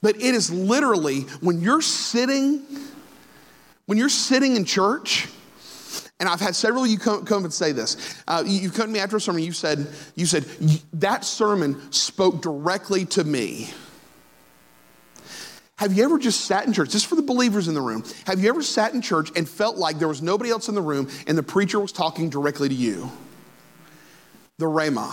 But 0.00 0.16
it 0.16 0.34
is 0.34 0.50
literally 0.50 1.22
when 1.42 1.60
you're 1.60 1.82
sitting, 1.82 2.62
when 3.84 3.98
you're 3.98 4.08
sitting 4.08 4.56
in 4.56 4.64
church, 4.64 5.28
and 6.20 6.28
I've 6.28 6.40
had 6.40 6.54
several 6.54 6.84
of 6.84 6.90
you 6.90 6.98
come, 6.98 7.24
come 7.24 7.44
and 7.44 7.52
say 7.52 7.72
this. 7.72 8.22
Uh, 8.28 8.44
you, 8.46 8.60
you 8.60 8.70
come 8.70 8.86
to 8.86 8.92
me 8.92 9.00
after 9.00 9.16
a 9.16 9.20
sermon, 9.20 9.42
you 9.42 9.52
said, 9.52 9.88
you 10.14 10.26
said, 10.26 10.44
that 10.92 11.24
sermon 11.24 11.90
spoke 11.90 12.42
directly 12.42 13.06
to 13.06 13.24
me. 13.24 13.70
Have 15.76 15.94
you 15.94 16.04
ever 16.04 16.18
just 16.18 16.42
sat 16.42 16.66
in 16.66 16.74
church, 16.74 16.90
just 16.90 17.06
for 17.06 17.14
the 17.16 17.22
believers 17.22 17.66
in 17.66 17.72
the 17.72 17.80
room, 17.80 18.04
have 18.26 18.38
you 18.38 18.50
ever 18.50 18.62
sat 18.62 18.92
in 18.92 19.00
church 19.00 19.30
and 19.34 19.48
felt 19.48 19.78
like 19.78 19.98
there 19.98 20.08
was 20.08 20.20
nobody 20.20 20.50
else 20.50 20.68
in 20.68 20.74
the 20.74 20.82
room 20.82 21.08
and 21.26 21.38
the 21.38 21.42
preacher 21.42 21.80
was 21.80 21.90
talking 21.90 22.28
directly 22.28 22.68
to 22.68 22.74
you? 22.74 23.10
The 24.58 24.66
Rhema. 24.66 25.10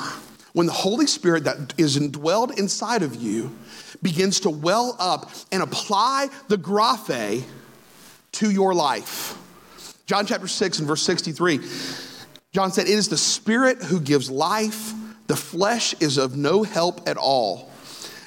When 0.52 0.65
the 0.67 0.74
Holy 0.74 1.08
Spirit 1.08 1.46
that 1.46 1.74
is 1.78 1.98
indwelled 1.98 2.60
inside 2.60 3.02
of 3.02 3.15
you 3.15 3.56
begins 4.02 4.41
to 4.41 4.50
well 4.50 4.98
up 5.00 5.32
and 5.54 5.63
apply 5.63 6.28
the 6.50 6.58
graphe 6.58 7.43
to 8.34 8.52
your 8.52 8.74
life. 8.74 9.38
John 10.08 10.26
chapter 10.26 10.48
6 10.48 10.80
and 10.80 10.88
verse 10.88 11.02
63, 11.02 11.60
John 12.54 12.72
said, 12.72 12.88
It 12.88 12.93
is 12.93 13.10
the 13.10 13.17
Spirit 13.17 13.84
who 13.84 14.00
gives 14.00 14.32
life, 14.32 14.93
the 15.28 15.36
flesh 15.36 15.93
is 16.00 16.17
of 16.17 16.38
no 16.38 16.63
help 16.63 17.08
at 17.10 17.17
all. 17.17 17.70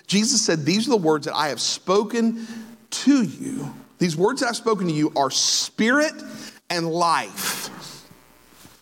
Jesus 0.06 0.42
said, 0.44 0.66
These 0.66 0.86
are 0.86 0.90
the 0.90 0.98
words 0.98 1.24
that 1.24 1.34
I 1.34 1.48
have 1.48 1.60
spoken 1.60 2.46
to 2.90 3.22
you. 3.22 3.74
These 3.98 4.14
words 4.14 4.40
that 4.40 4.48
I've 4.48 4.56
spoken 4.56 4.88
to 4.88 4.92
you 4.92 5.10
are 5.16 5.30
spirit 5.30 6.12
and 6.68 6.86
life. 6.90 7.70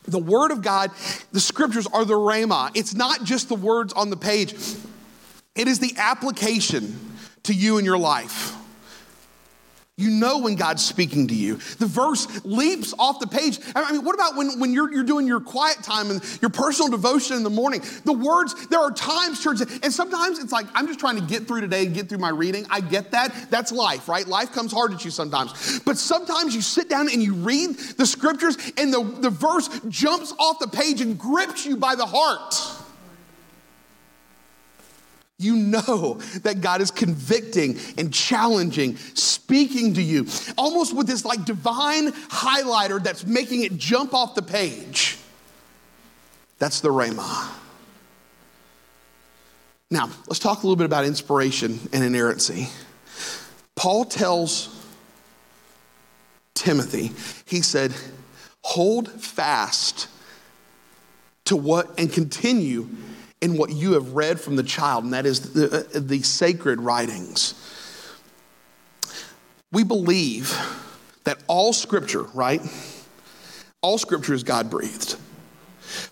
The 0.05 0.19
Word 0.19 0.51
of 0.51 0.63
God, 0.63 0.91
the 1.31 1.41
scriptures 1.41 1.87
are 1.87 2.05
the 2.05 2.15
Rhema. 2.15 2.73
It's 2.75 2.95
not 2.95 3.23
just 3.23 3.49
the 3.49 3.55
words 3.55 3.93
on 3.93 4.11
the 4.11 4.17
page, 4.17 4.55
it 5.55 5.69
is 5.69 5.79
the 5.79 5.95
application 5.99 6.99
to 7.45 7.55
you 7.55 7.79
in 7.79 7.85
your 7.85 7.99
life. 7.99 8.58
You 9.99 10.11
know 10.11 10.39
when 10.39 10.55
God's 10.55 10.85
speaking 10.85 11.27
to 11.27 11.35
you. 11.35 11.57
The 11.79 11.87
verse 11.87 12.45
leaps 12.45 12.95
off 13.01 13.19
the 13.19 13.27
page. 13.27 13.59
I 13.75 13.91
mean, 13.91 14.05
what 14.05 14.15
about 14.15 14.37
when, 14.37 14.61
when 14.61 14.73
you're, 14.73 14.93
you're 14.93 15.03
doing 15.03 15.27
your 15.27 15.41
quiet 15.41 15.83
time 15.83 16.13
and 16.13 16.23
your 16.41 16.51
personal 16.51 16.89
devotion 16.89 17.37
in 17.37 17.43
the 17.43 17.51
morning? 17.51 17.83
The 18.05 18.13
words, 18.13 18.69
there 18.69 18.79
are 18.79 18.93
times, 18.93 19.43
church, 19.43 19.61
and 19.61 19.93
sometimes 19.93 20.39
it's 20.39 20.53
like, 20.53 20.67
I'm 20.73 20.87
just 20.87 21.01
trying 21.01 21.17
to 21.17 21.23
get 21.23 21.49
through 21.49 21.63
today 21.63 21.85
and 21.85 21.93
get 21.93 22.09
through 22.09 22.19
my 22.19 22.29
reading. 22.29 22.65
I 22.71 22.81
get 22.81 23.11
that. 23.11 23.51
That's 23.51 23.73
life, 23.73 24.09
right? 24.09 24.25
Life 24.25 24.53
comes 24.53 24.73
hard 24.73 24.93
at 24.93 25.05
you 25.05 25.11
sometimes. 25.11 25.81
But 25.81 25.99
sometimes 25.99 26.55
you 26.55 26.63
sit 26.63 26.89
down 26.89 27.09
and 27.11 27.21
you 27.21 27.35
read 27.35 27.77
the 27.97 28.07
scriptures 28.07 28.57
and 28.77 28.95
the, 28.95 29.03
the 29.03 29.31
verse 29.31 29.69
jumps 29.89 30.33
off 30.39 30.61
the 30.61 30.69
page 30.69 31.01
and 31.01 31.19
grips 31.19 31.67
you 31.67 31.77
by 31.77 31.97
the 31.97 32.07
heart. 32.07 32.55
You 35.39 35.55
know 35.55 36.15
that 36.43 36.61
God 36.61 36.81
is 36.81 36.91
convicting 36.91 37.79
and 37.97 38.13
challenging, 38.13 38.97
speaking 38.97 39.95
to 39.95 40.03
you, 40.03 40.27
almost 40.57 40.97
with 40.97 41.07
this 41.07 41.25
like 41.25 41.45
divine 41.45 42.11
highlighter 42.13 43.03
that's 43.03 43.25
making 43.25 43.63
it 43.63 43.77
jump 43.77 44.15
off 44.15 44.35
the 44.35 44.43
page. 44.43 45.17
That's 46.59 46.81
the 46.81 46.89
Rhema. 46.89 47.53
Now, 49.91 50.11
let's 50.27 50.41
talk 50.41 50.59
a 50.59 50.67
little 50.67 50.77
bit 50.77 50.87
about 50.87 51.05
inspiration 51.05 51.79
and 51.93 52.03
inerrancy. 52.03 52.69
Paul 53.77 54.05
tells 54.05 54.75
Timothy, 56.55 57.13
he 57.47 57.63
said, 57.63 57.95
hold 58.63 59.09
fast 59.09 60.09
to 61.45 61.57
what 61.57 61.99
and 61.99 62.13
continue 62.13 62.89
in 63.41 63.57
what 63.57 63.71
you 63.71 63.93
have 63.93 64.13
read 64.15 64.41
from 64.41 64.57
the 64.57 64.63
child, 64.63 65.05
and 65.05 65.13
that 65.13 65.27
is 65.27 65.53
the, 65.53 65.87
uh, 65.95 66.01
the 66.01 66.23
sacred 66.23 66.81
writings. 66.81 67.55
We 69.71 69.85
believe 69.85 70.57
that 71.25 71.43
all 71.47 71.73
scripture, 71.73 72.23
right? 72.35 72.63
All 73.83 73.99
scripture 73.99 74.35
is 74.35 74.43
God 74.43 74.71
breathed. 74.71 75.18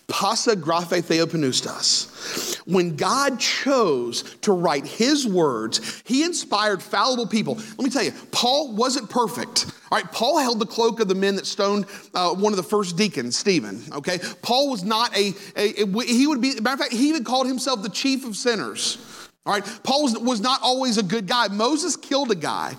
Pasa 0.09 0.55
graphe 0.55 1.03
theopneustos. 1.03 2.59
When 2.67 2.95
God 2.95 3.41
chose 3.41 4.23
to 4.43 4.53
write 4.53 4.87
his 4.87 5.27
words, 5.27 6.03
he 6.05 6.23
inspired 6.23 6.81
fallible 6.81 7.27
people. 7.27 7.55
Let 7.55 7.79
me 7.79 7.91
tell 7.91 8.05
you, 8.05 8.13
Paul 8.31 8.75
wasn't 8.75 9.11
perfect. 9.11 9.67
All 9.91 9.99
right, 9.99 10.11
Paul 10.13 10.39
held 10.39 10.61
the 10.61 10.67
cloak 10.67 11.01
of 11.01 11.09
the 11.09 11.15
men 11.15 11.35
that 11.37 11.47
stoned 11.47 11.87
uh, 12.15 12.35
one 12.35 12.53
of 12.53 12.57
the 12.57 12.63
first 12.63 12.97
deacons, 12.97 13.37
Stephen. 13.37 13.83
Okay, 13.93 14.19
Paul 14.43 14.71
was 14.71 14.85
not 14.85 15.17
a, 15.17 15.33
a, 15.57 15.83
a, 15.83 16.05
he 16.05 16.27
would 16.27 16.41
be, 16.41 16.61
matter 16.61 16.75
of 16.75 16.81
fact, 16.81 16.93
he 16.93 17.09
even 17.09 17.25
called 17.25 17.49
himself 17.49 17.83
the 17.83 17.89
chief 17.89 18.25
of 18.25 18.37
sinners. 18.37 18.99
All 19.45 19.53
right, 19.53 19.81
Paul 19.83 20.05
was, 20.05 20.19
was 20.19 20.41
not 20.41 20.61
always 20.63 20.99
a 20.99 21.03
good 21.03 21.27
guy. 21.27 21.49
Moses 21.49 21.97
killed 21.97 22.31
a 22.31 22.37
guy, 22.37 22.75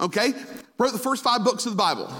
okay, 0.00 0.32
wrote 0.78 0.92
the 0.92 0.98
first 0.98 1.22
five 1.22 1.44
books 1.44 1.66
of 1.66 1.72
the 1.72 1.78
Bible. 1.78 2.10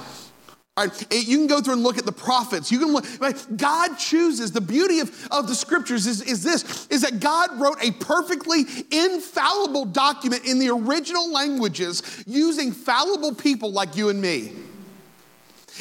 Right, 0.78 1.12
you 1.12 1.36
can 1.36 1.46
go 1.46 1.60
through 1.60 1.74
and 1.74 1.82
look 1.82 1.98
at 1.98 2.06
the 2.06 2.12
prophets. 2.12 2.72
You 2.72 2.78
can 2.78 2.92
look, 2.92 3.04
right? 3.20 3.36
God 3.56 3.96
chooses. 3.96 4.52
The 4.52 4.60
beauty 4.60 5.00
of, 5.00 5.28
of 5.30 5.46
the 5.46 5.54
scriptures 5.54 6.06
is, 6.06 6.22
is 6.22 6.42
this, 6.42 6.86
is 6.88 7.02
that 7.02 7.20
God 7.20 7.60
wrote 7.60 7.76
a 7.82 7.90
perfectly 7.92 8.64
infallible 8.90 9.84
document 9.86 10.46
in 10.46 10.58
the 10.58 10.70
original 10.70 11.30
languages 11.30 12.24
using 12.26 12.72
fallible 12.72 13.34
people 13.34 13.72
like 13.72 13.96
you 13.96 14.08
and 14.08 14.22
me. 14.22 14.52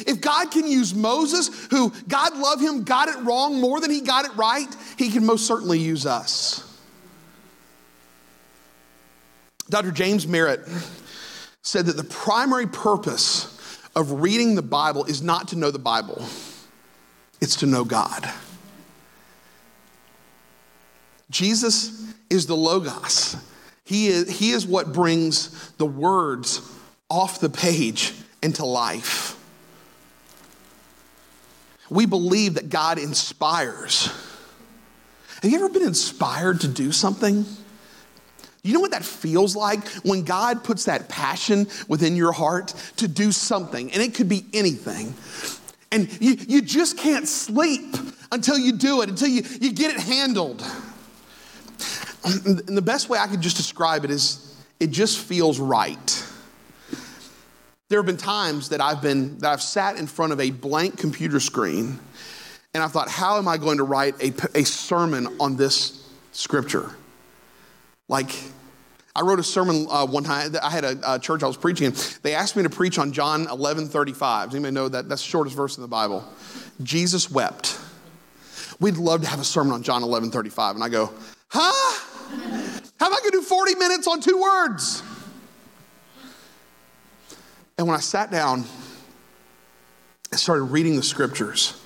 If 0.06 0.20
God 0.20 0.50
can 0.50 0.66
use 0.66 0.94
Moses, 0.94 1.50
who 1.70 1.92
God 2.08 2.36
loved 2.36 2.62
him, 2.62 2.84
got 2.84 3.08
it 3.08 3.16
wrong 3.24 3.60
more 3.60 3.80
than 3.80 3.90
he 3.90 4.00
got 4.00 4.24
it 4.24 4.34
right, 4.36 4.68
he 4.98 5.10
can 5.10 5.24
most 5.24 5.46
certainly 5.46 5.78
use 5.78 6.04
us. 6.04 6.66
Dr. 9.68 9.92
James 9.92 10.26
Merritt 10.26 10.60
said 11.62 11.86
that 11.86 11.96
the 11.96 12.04
primary 12.04 12.66
purpose 12.66 13.56
of 13.94 14.22
reading 14.22 14.54
the 14.54 14.62
Bible 14.62 15.04
is 15.04 15.22
not 15.22 15.48
to 15.48 15.56
know 15.56 15.70
the 15.70 15.78
Bible, 15.78 16.24
it's 17.40 17.56
to 17.56 17.66
know 17.66 17.84
God. 17.84 18.30
Jesus 21.30 22.12
is 22.28 22.46
the 22.46 22.56
Logos. 22.56 23.36
He 23.84 24.08
is, 24.08 24.38
he 24.38 24.50
is 24.50 24.66
what 24.66 24.92
brings 24.92 25.70
the 25.72 25.86
words 25.86 26.60
off 27.08 27.40
the 27.40 27.50
page 27.50 28.14
into 28.42 28.64
life. 28.64 29.36
We 31.88 32.06
believe 32.06 32.54
that 32.54 32.68
God 32.68 32.98
inspires. 32.98 34.06
Have 35.42 35.50
you 35.50 35.56
ever 35.56 35.68
been 35.68 35.82
inspired 35.82 36.60
to 36.60 36.68
do 36.68 36.92
something? 36.92 37.44
You 38.62 38.74
know 38.74 38.80
what 38.80 38.90
that 38.90 39.04
feels 39.04 39.56
like 39.56 39.86
when 40.04 40.22
God 40.24 40.64
puts 40.64 40.84
that 40.84 41.08
passion 41.08 41.66
within 41.88 42.16
your 42.16 42.32
heart 42.32 42.74
to 42.96 43.08
do 43.08 43.32
something, 43.32 43.90
and 43.92 44.02
it 44.02 44.14
could 44.14 44.28
be 44.28 44.44
anything. 44.52 45.14
And 45.92 46.10
you, 46.20 46.36
you 46.46 46.62
just 46.62 46.98
can't 46.98 47.26
sleep 47.26 47.96
until 48.30 48.58
you 48.58 48.72
do 48.72 49.02
it, 49.02 49.08
until 49.08 49.28
you, 49.28 49.42
you 49.60 49.72
get 49.72 49.94
it 49.94 50.00
handled. 50.00 50.64
And 52.24 52.76
the 52.76 52.82
best 52.82 53.08
way 53.08 53.18
I 53.18 53.26
could 53.26 53.40
just 53.40 53.56
describe 53.56 54.04
it 54.04 54.10
is 54.10 54.56
it 54.78 54.90
just 54.90 55.18
feels 55.18 55.58
right. 55.58 56.26
There 57.88 57.98
have 57.98 58.06
been 58.06 58.16
times 58.16 58.68
that 58.68 58.80
I've 58.80 59.02
been 59.02 59.38
that 59.38 59.50
I've 59.50 59.62
sat 59.62 59.96
in 59.96 60.06
front 60.06 60.32
of 60.32 60.40
a 60.40 60.50
blank 60.50 60.96
computer 60.96 61.40
screen 61.40 61.98
and 62.72 62.84
I 62.84 62.86
thought, 62.86 63.08
how 63.08 63.38
am 63.38 63.48
I 63.48 63.56
going 63.56 63.78
to 63.78 63.84
write 63.84 64.14
a, 64.22 64.58
a 64.58 64.64
sermon 64.64 65.26
on 65.40 65.56
this 65.56 66.08
scripture? 66.30 66.94
Like, 68.10 68.34
I 69.14 69.22
wrote 69.22 69.38
a 69.38 69.44
sermon 69.44 69.86
uh, 69.88 70.04
one 70.04 70.24
time. 70.24 70.52
I 70.60 70.68
had 70.68 70.84
a, 70.84 71.14
a, 71.14 71.18
church 71.20 71.44
I 71.44 71.46
was 71.46 71.56
preaching 71.56 71.86
in. 71.86 71.94
They 72.22 72.34
asked 72.34 72.56
me 72.56 72.64
to 72.64 72.68
preach 72.68 72.98
on 72.98 73.12
John 73.12 73.46
11 73.48 73.86
35. 73.86 74.48
Does 74.48 74.54
anybody 74.56 74.74
know 74.74 74.88
that? 74.88 75.08
That's 75.08 75.22
the 75.22 75.28
shortest 75.28 75.56
verse 75.56 75.76
in 75.76 75.82
the 75.82 75.88
Bible. 75.88 76.24
Jesus 76.82 77.30
wept. 77.30 77.78
We'd 78.80 78.96
love 78.96 79.20
to 79.22 79.28
have 79.28 79.38
a 79.38 79.44
sermon 79.44 79.72
on 79.72 79.84
John 79.84 80.02
11 80.02 80.32
35. 80.32 80.74
And 80.74 80.82
I 80.82 80.88
go, 80.88 81.14
huh? 81.50 81.70
How 82.98 83.06
am 83.06 83.14
I 83.14 83.20
going 83.20 83.30
to 83.30 83.38
do 83.38 83.42
40 83.42 83.76
minutes 83.76 84.08
on 84.08 84.20
two 84.20 84.40
words? 84.40 85.04
And 87.78 87.86
when 87.86 87.96
I 87.96 88.00
sat 88.00 88.32
down 88.32 88.64
and 90.32 90.40
started 90.40 90.64
reading 90.64 90.96
the 90.96 91.02
scriptures, 91.04 91.80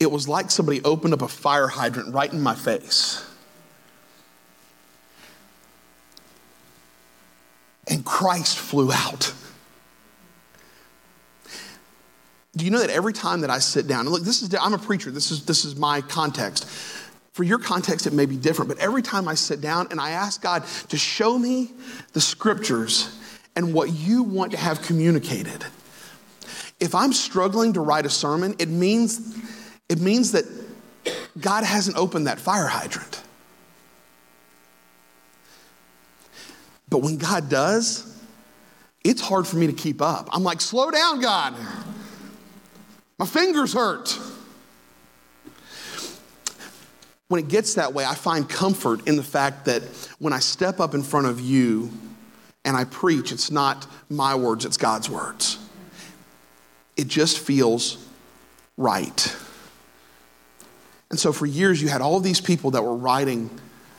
it 0.00 0.10
was 0.10 0.28
like 0.28 0.50
somebody 0.50 0.82
opened 0.82 1.14
up 1.14 1.22
a 1.22 1.28
fire 1.28 1.68
hydrant 1.68 2.12
right 2.12 2.32
in 2.32 2.40
my 2.40 2.54
face. 2.54 3.24
And 7.88 8.04
Christ 8.04 8.58
flew 8.58 8.92
out. 8.92 9.32
Do 12.56 12.64
you 12.64 12.70
know 12.70 12.78
that 12.78 12.90
every 12.90 13.12
time 13.12 13.40
that 13.40 13.50
I 13.50 13.58
sit 13.58 13.88
down, 13.88 14.00
and 14.00 14.10
look, 14.10 14.22
this 14.22 14.42
is, 14.42 14.54
I'm 14.54 14.74
a 14.74 14.78
preacher, 14.78 15.10
this 15.10 15.30
is, 15.30 15.44
this 15.44 15.64
is 15.64 15.74
my 15.76 16.00
context. 16.00 16.68
For 17.32 17.42
your 17.42 17.58
context, 17.58 18.06
it 18.06 18.12
may 18.12 18.26
be 18.26 18.36
different, 18.36 18.68
but 18.68 18.78
every 18.78 19.02
time 19.02 19.26
I 19.26 19.34
sit 19.34 19.60
down 19.60 19.88
and 19.90 20.00
I 20.00 20.10
ask 20.10 20.40
God 20.40 20.64
to 20.88 20.96
show 20.96 21.36
me 21.36 21.72
the 22.12 22.20
scriptures 22.20 23.18
and 23.56 23.74
what 23.74 23.92
you 23.92 24.22
want 24.22 24.52
to 24.52 24.56
have 24.56 24.82
communicated, 24.82 25.64
if 26.78 26.94
I'm 26.94 27.12
struggling 27.12 27.72
to 27.72 27.80
write 27.80 28.06
a 28.06 28.10
sermon, 28.10 28.54
it 28.60 28.68
means, 28.68 29.36
it 29.88 30.00
means 30.00 30.32
that 30.32 30.44
God 31.40 31.64
hasn't 31.64 31.96
opened 31.96 32.26
that 32.26 32.40
fire 32.40 32.66
hydrant. 32.66 33.22
But 36.88 36.98
when 36.98 37.16
God 37.16 37.48
does, 37.48 38.10
it's 39.02 39.20
hard 39.20 39.46
for 39.46 39.56
me 39.56 39.66
to 39.66 39.72
keep 39.72 40.00
up. 40.00 40.28
I'm 40.32 40.42
like, 40.44 40.60
slow 40.60 40.90
down, 40.90 41.20
God. 41.20 41.54
My 43.18 43.26
fingers 43.26 43.72
hurt. 43.72 44.18
When 47.28 47.42
it 47.42 47.48
gets 47.48 47.74
that 47.74 47.94
way, 47.94 48.04
I 48.04 48.14
find 48.14 48.48
comfort 48.48 49.08
in 49.08 49.16
the 49.16 49.22
fact 49.22 49.64
that 49.64 49.82
when 50.18 50.32
I 50.32 50.38
step 50.38 50.78
up 50.78 50.94
in 50.94 51.02
front 51.02 51.26
of 51.26 51.40
you 51.40 51.90
and 52.64 52.76
I 52.76 52.84
preach, 52.84 53.32
it's 53.32 53.50
not 53.50 53.86
my 54.08 54.34
words, 54.34 54.64
it's 54.64 54.76
God's 54.76 55.10
words. 55.10 55.58
It 56.96 57.08
just 57.08 57.38
feels 57.38 58.06
right. 58.76 59.36
And 61.14 61.20
so 61.20 61.32
for 61.32 61.46
years, 61.46 61.80
you 61.80 61.86
had 61.86 62.00
all 62.00 62.18
these 62.18 62.40
people 62.40 62.72
that 62.72 62.82
were 62.82 62.96
writing, 62.96 63.48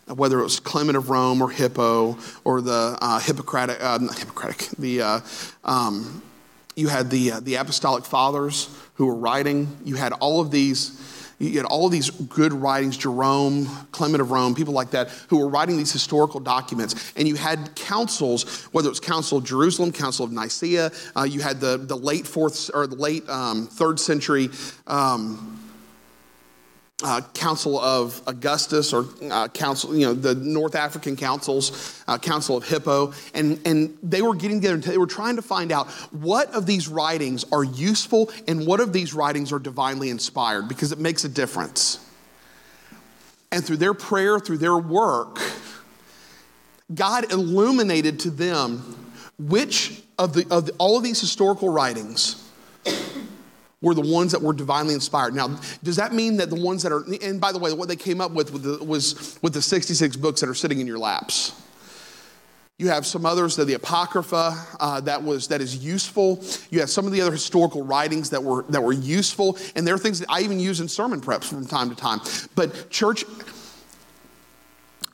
whether 0.05 0.37
it 0.37 0.43
was 0.43 0.59
Clement 0.59 0.97
of 0.97 1.09
Rome 1.09 1.41
or 1.41 1.49
Hippo 1.49 2.17
or 2.43 2.59
the 2.59 2.97
uh, 3.01 3.19
Hippocratic, 3.19 3.81
uh, 3.81 3.99
not 3.99 4.19
Hippocratic, 4.19 4.67
the, 4.77 5.01
uh, 5.01 5.19
um, 5.63 6.21
you 6.75 6.89
had 6.89 7.09
the, 7.09 7.31
uh, 7.31 7.39
the 7.39 7.55
Apostolic 7.55 8.03
Fathers 8.03 8.67
who 8.95 9.05
were 9.05 9.15
writing. 9.15 9.77
You 9.85 9.95
had 9.95 10.11
all 10.11 10.41
of 10.41 10.51
these 10.51 11.01
you 11.39 11.57
had 11.57 11.65
all 11.65 11.85
of 11.85 11.91
these 11.93 12.09
good 12.09 12.51
writings, 12.51 12.97
Jerome, 12.97 13.67
Clement 13.91 14.21
of 14.21 14.31
Rome, 14.31 14.55
people 14.55 14.73
like 14.73 14.91
that, 14.91 15.09
who 15.29 15.39
were 15.39 15.49
writing 15.49 15.75
these 15.75 15.91
historical 15.91 16.39
documents. 16.39 17.13
And 17.17 17.27
you 17.27 17.35
had 17.35 17.75
councils, 17.75 18.65
whether 18.71 18.87
it 18.87 18.91
was 18.91 19.01
Council 19.01 19.39
of 19.39 19.43
Jerusalem, 19.43 19.91
Council 19.91 20.25
of 20.25 20.31
Nicaea, 20.31 20.91
uh, 21.13 21.23
you 21.23 21.41
had 21.41 21.59
the, 21.59 21.75
the 21.77 21.95
late 21.95 22.25
fourth 22.25 22.71
or 22.73 22.87
the 22.87 22.95
late 22.95 23.27
um, 23.29 23.67
third 23.67 23.99
century. 23.99 24.49
Um, 24.87 25.64
uh, 27.03 27.21
Council 27.33 27.77
of 27.77 28.21
Augustus 28.25 28.93
or 28.93 29.05
uh, 29.29 29.49
Council, 29.49 29.95
you 29.95 30.05
know, 30.05 30.13
the 30.13 30.33
North 30.35 30.75
African 30.75 31.17
councils, 31.17 32.01
uh, 32.07 32.17
Council 32.17 32.55
of 32.55 32.63
Hippo, 32.63 33.13
and, 33.33 33.59
and 33.65 33.97
they 34.01 34.21
were 34.21 34.33
getting 34.33 34.57
together 34.61 34.75
and 34.75 34.83
they 34.83 34.97
were 34.97 35.05
trying 35.05 35.35
to 35.35 35.41
find 35.41 35.73
out 35.73 35.89
what 36.11 36.53
of 36.53 36.65
these 36.65 36.87
writings 36.87 37.43
are 37.51 37.65
useful 37.65 38.31
and 38.47 38.65
what 38.65 38.79
of 38.79 38.93
these 38.93 39.13
writings 39.13 39.51
are 39.51 39.59
divinely 39.59 40.09
inspired 40.09 40.69
because 40.69 40.93
it 40.93 40.99
makes 40.99 41.25
a 41.25 41.29
difference. 41.29 41.99
And 43.51 43.63
through 43.63 43.77
their 43.77 43.93
prayer, 43.93 44.39
through 44.39 44.59
their 44.59 44.77
work, 44.77 45.39
God 46.93 47.31
illuminated 47.31 48.21
to 48.21 48.29
them 48.29 48.95
which 49.37 50.01
of, 50.17 50.33
the, 50.33 50.45
of 50.49 50.67
the, 50.67 50.71
all 50.77 50.95
of 50.95 51.03
these 51.03 51.19
historical 51.19 51.67
writings 51.67 52.44
were 53.81 53.93
the 53.93 54.01
ones 54.01 54.31
that 54.31 54.41
were 54.41 54.53
divinely 54.53 54.93
inspired. 54.93 55.35
Now, 55.35 55.59
does 55.83 55.97
that 55.97 56.13
mean 56.13 56.37
that 56.37 56.49
the 56.49 56.59
ones 56.59 56.83
that 56.83 56.91
are, 56.91 57.03
and 57.21 57.39
by 57.39 57.51
the 57.51 57.59
way, 57.59 57.71
what 57.73 57.87
they 57.87 57.95
came 57.95 58.21
up 58.21 58.31
with, 58.31 58.51
was 58.81 59.37
with 59.41 59.53
the 59.53 59.61
66 59.61 60.15
books 60.15 60.41
that 60.41 60.49
are 60.49 60.55
sitting 60.55 60.79
in 60.79 60.87
your 60.87 60.97
laps? 60.97 61.61
You 62.77 62.89
have 62.89 63.05
some 63.05 63.25
others, 63.25 63.55
the 63.55 63.73
Apocrypha, 63.73 64.53
uh, 64.81 64.99
that 65.01 65.23
was 65.23 65.47
that 65.47 65.61
is 65.61 65.77
useful. 65.77 66.43
You 66.71 66.81
have 66.81 66.89
some 66.89 67.05
of 67.05 67.13
the 67.13 67.21
other 67.21 67.31
historical 67.31 67.85
writings 67.85 68.31
that 68.31 68.43
were 68.43 68.63
that 68.63 68.83
were 68.83 68.91
useful, 68.91 69.57
and 69.77 69.87
there 69.87 69.95
are 69.95 69.97
things 69.97 70.19
that 70.19 70.29
I 70.29 70.41
even 70.41 70.59
use 70.59 70.81
in 70.81 70.89
sermon 70.89 71.21
preps 71.21 71.45
from 71.45 71.65
time 71.65 71.89
to 71.89 71.95
time. 71.95 72.19
But 72.53 72.89
church, 72.89 73.23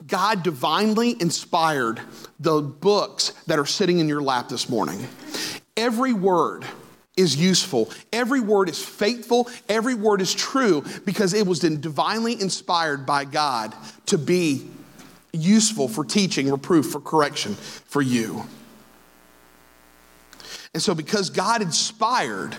God 0.08 0.42
divinely 0.42 1.16
inspired 1.22 2.02
the 2.40 2.62
books 2.62 3.30
that 3.46 3.60
are 3.60 3.68
sitting 3.68 4.00
in 4.00 4.08
your 4.08 4.24
lap 4.24 4.50
this 4.50 4.68
morning. 4.68 5.08
Every 5.78 6.14
word 6.14 6.66
is 7.22 7.36
useful. 7.36 7.90
Every 8.12 8.42
word 8.42 8.68
is 8.68 8.84
faithful. 8.84 9.50
Every 9.70 9.96
word 9.96 10.22
is 10.22 10.34
true 10.34 10.84
because 11.06 11.34
it 11.34 11.48
was 11.48 11.60
divinely 11.60 12.34
inspired 12.34 13.06
by 13.06 13.26
God 13.26 13.74
to 14.08 14.18
be 14.18 14.68
useful 15.32 15.88
for 15.88 16.04
teaching, 16.04 16.52
reproof, 16.52 16.88
for 16.88 17.00
correction 17.00 17.56
for 17.56 18.02
you. 18.02 18.44
And 20.74 20.82
so, 20.82 20.96
because 20.96 21.30
God 21.30 21.62
inspired, 21.62 22.56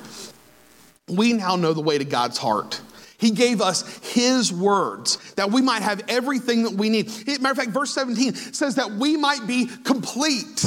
we 1.08 1.32
now 1.32 1.56
know 1.56 1.72
the 1.72 1.80
way 1.80 1.98
to 1.98 2.04
God's 2.04 2.38
heart. 2.38 2.80
He 3.18 3.30
gave 3.30 3.60
us 3.60 3.98
His 4.12 4.52
words 4.52 5.16
that 5.34 5.50
we 5.50 5.62
might 5.62 5.82
have 5.82 6.02
everything 6.08 6.64
that 6.64 6.72
we 6.72 6.88
need. 6.88 7.06
Matter 7.40 7.50
of 7.50 7.56
fact, 7.56 7.70
verse 7.70 7.94
17 7.94 8.34
says 8.34 8.74
that 8.76 8.90
we 8.92 9.16
might 9.16 9.46
be 9.46 9.66
complete 9.66 10.64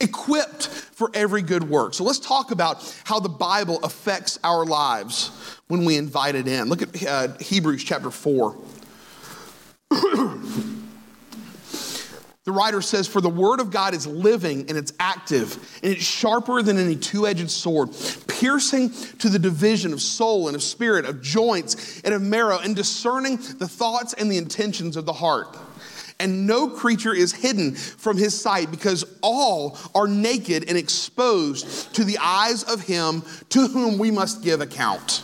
equipped 0.00 0.66
for 0.66 1.10
every 1.14 1.42
good 1.42 1.68
work. 1.68 1.94
So 1.94 2.04
let's 2.04 2.20
talk 2.20 2.50
about 2.50 3.00
how 3.04 3.20
the 3.20 3.28
Bible 3.28 3.80
affects 3.82 4.38
our 4.44 4.64
lives 4.64 5.30
when 5.68 5.84
we 5.84 5.96
invite 5.96 6.34
it 6.34 6.48
in. 6.48 6.68
Look 6.68 6.82
at 6.82 7.06
uh, 7.06 7.38
Hebrews 7.38 7.84
chapter 7.84 8.10
4. 8.10 8.56
The 12.44 12.52
writer 12.52 12.82
says, 12.82 13.08
For 13.08 13.22
the 13.22 13.30
word 13.30 13.58
of 13.58 13.70
God 13.70 13.94
is 13.94 14.06
living 14.06 14.68
and 14.68 14.76
it's 14.76 14.92
active, 15.00 15.54
and 15.82 15.92
it's 15.92 16.04
sharper 16.04 16.60
than 16.60 16.76
any 16.76 16.94
two 16.94 17.26
edged 17.26 17.50
sword, 17.50 17.88
piercing 18.28 18.90
to 19.20 19.30
the 19.30 19.38
division 19.38 19.94
of 19.94 20.02
soul 20.02 20.48
and 20.48 20.54
of 20.54 20.62
spirit, 20.62 21.06
of 21.06 21.22
joints 21.22 22.02
and 22.02 22.12
of 22.12 22.20
marrow, 22.20 22.58
and 22.58 22.76
discerning 22.76 23.36
the 23.36 23.66
thoughts 23.66 24.12
and 24.12 24.30
the 24.30 24.36
intentions 24.36 24.96
of 24.96 25.06
the 25.06 25.12
heart 25.14 25.56
and 26.20 26.46
no 26.46 26.68
creature 26.68 27.14
is 27.14 27.32
hidden 27.32 27.74
from 27.74 28.16
his 28.16 28.38
sight 28.38 28.70
because 28.70 29.04
all 29.22 29.78
are 29.94 30.06
naked 30.06 30.68
and 30.68 30.78
exposed 30.78 31.94
to 31.94 32.04
the 32.04 32.18
eyes 32.18 32.62
of 32.64 32.82
him 32.82 33.22
to 33.50 33.66
whom 33.66 33.98
we 33.98 34.10
must 34.10 34.42
give 34.42 34.60
account. 34.60 35.22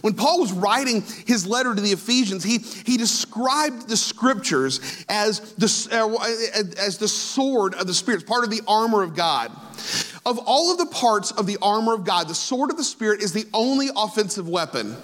When 0.00 0.14
Paul 0.14 0.40
was 0.40 0.52
writing 0.52 1.02
his 1.26 1.46
letter 1.46 1.74
to 1.74 1.80
the 1.80 1.92
Ephesians, 1.92 2.44
he, 2.44 2.58
he 2.58 2.96
described 2.96 3.88
the 3.88 3.96
scriptures 3.96 5.04
as 5.08 5.40
the, 5.54 5.66
uh, 5.90 6.80
as 6.80 6.98
the 6.98 7.08
sword 7.08 7.74
of 7.74 7.86
the 7.86 7.94
Spirit, 7.94 8.26
part 8.26 8.44
of 8.44 8.50
the 8.50 8.60
armor 8.68 9.02
of 9.02 9.16
God. 9.16 9.50
Of 10.24 10.38
all 10.46 10.70
of 10.70 10.78
the 10.78 10.86
parts 10.86 11.30
of 11.32 11.46
the 11.46 11.58
armor 11.62 11.94
of 11.94 12.04
God, 12.04 12.28
the 12.28 12.34
sword 12.34 12.70
of 12.70 12.76
the 12.76 12.84
Spirit 12.84 13.22
is 13.22 13.32
the 13.32 13.46
only 13.54 13.88
offensive 13.96 14.48
weapon. 14.48 14.96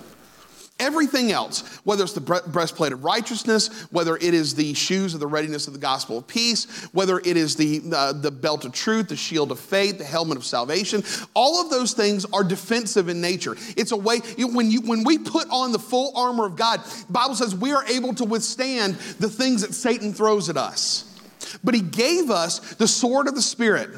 Everything 0.81 1.31
else, 1.31 1.79
whether 1.85 2.03
it's 2.03 2.15
the 2.15 2.21
breastplate 2.21 2.93
of 2.93 3.05
righteousness, 3.05 3.87
whether 3.93 4.17
it 4.17 4.35
is 4.35 4.57
the 4.57 4.75
shoes 4.75 5.15
of 5.15 5.21
the 5.21 5.27
readiness 5.27 5.69
of 5.69 5.73
the 5.73 5.79
gospel 5.79 6.19
of 6.19 6.27
peace, 6.27 6.89
whether 6.93 7.21
it 7.21 7.37
is 7.37 7.55
the, 7.55 7.81
uh, 7.95 8.13
the 8.13 8.31
belt 8.33 8.65
of 8.65 8.73
truth, 8.73 9.09
the 9.09 9.15
shield 9.17 9.53
of 9.53 9.61
faith, 9.61 9.99
the 9.99 10.05
helmet 10.05 10.37
of 10.37 10.45
salvation, 10.45 11.05
all 11.33 11.61
of 11.63 11.71
those 11.71 11.93
things 11.93 12.25
are 12.33 12.43
defensive 12.43 13.09
in 13.09 13.21
nature. 13.21 13.57
It's 13.77 13.93
a 13.93 13.97
way, 13.97 14.19
you, 14.37 14.49
when, 14.49 14.69
you, 14.69 14.81
when 14.81 15.05
we 15.05 15.17
put 15.17 15.49
on 15.49 15.71
the 15.71 15.79
full 15.79 16.11
armor 16.17 16.45
of 16.45 16.57
God, 16.57 16.81
the 16.85 17.13
Bible 17.13 17.37
says 17.37 17.55
we 17.55 17.73
are 17.73 17.85
able 17.87 18.13
to 18.15 18.25
withstand 18.25 18.95
the 19.21 19.31
things 19.31 19.63
that 19.63 19.75
Satan 19.75 20.13
throws 20.13 20.49
at 20.49 20.57
us. 20.57 21.09
But 21.63 21.75
he 21.75 21.83
gave 21.83 22.31
us 22.31 22.75
the 22.75 22.89
sword 22.89 23.29
of 23.29 23.37
the 23.37 23.43
Spirit. 23.43 23.91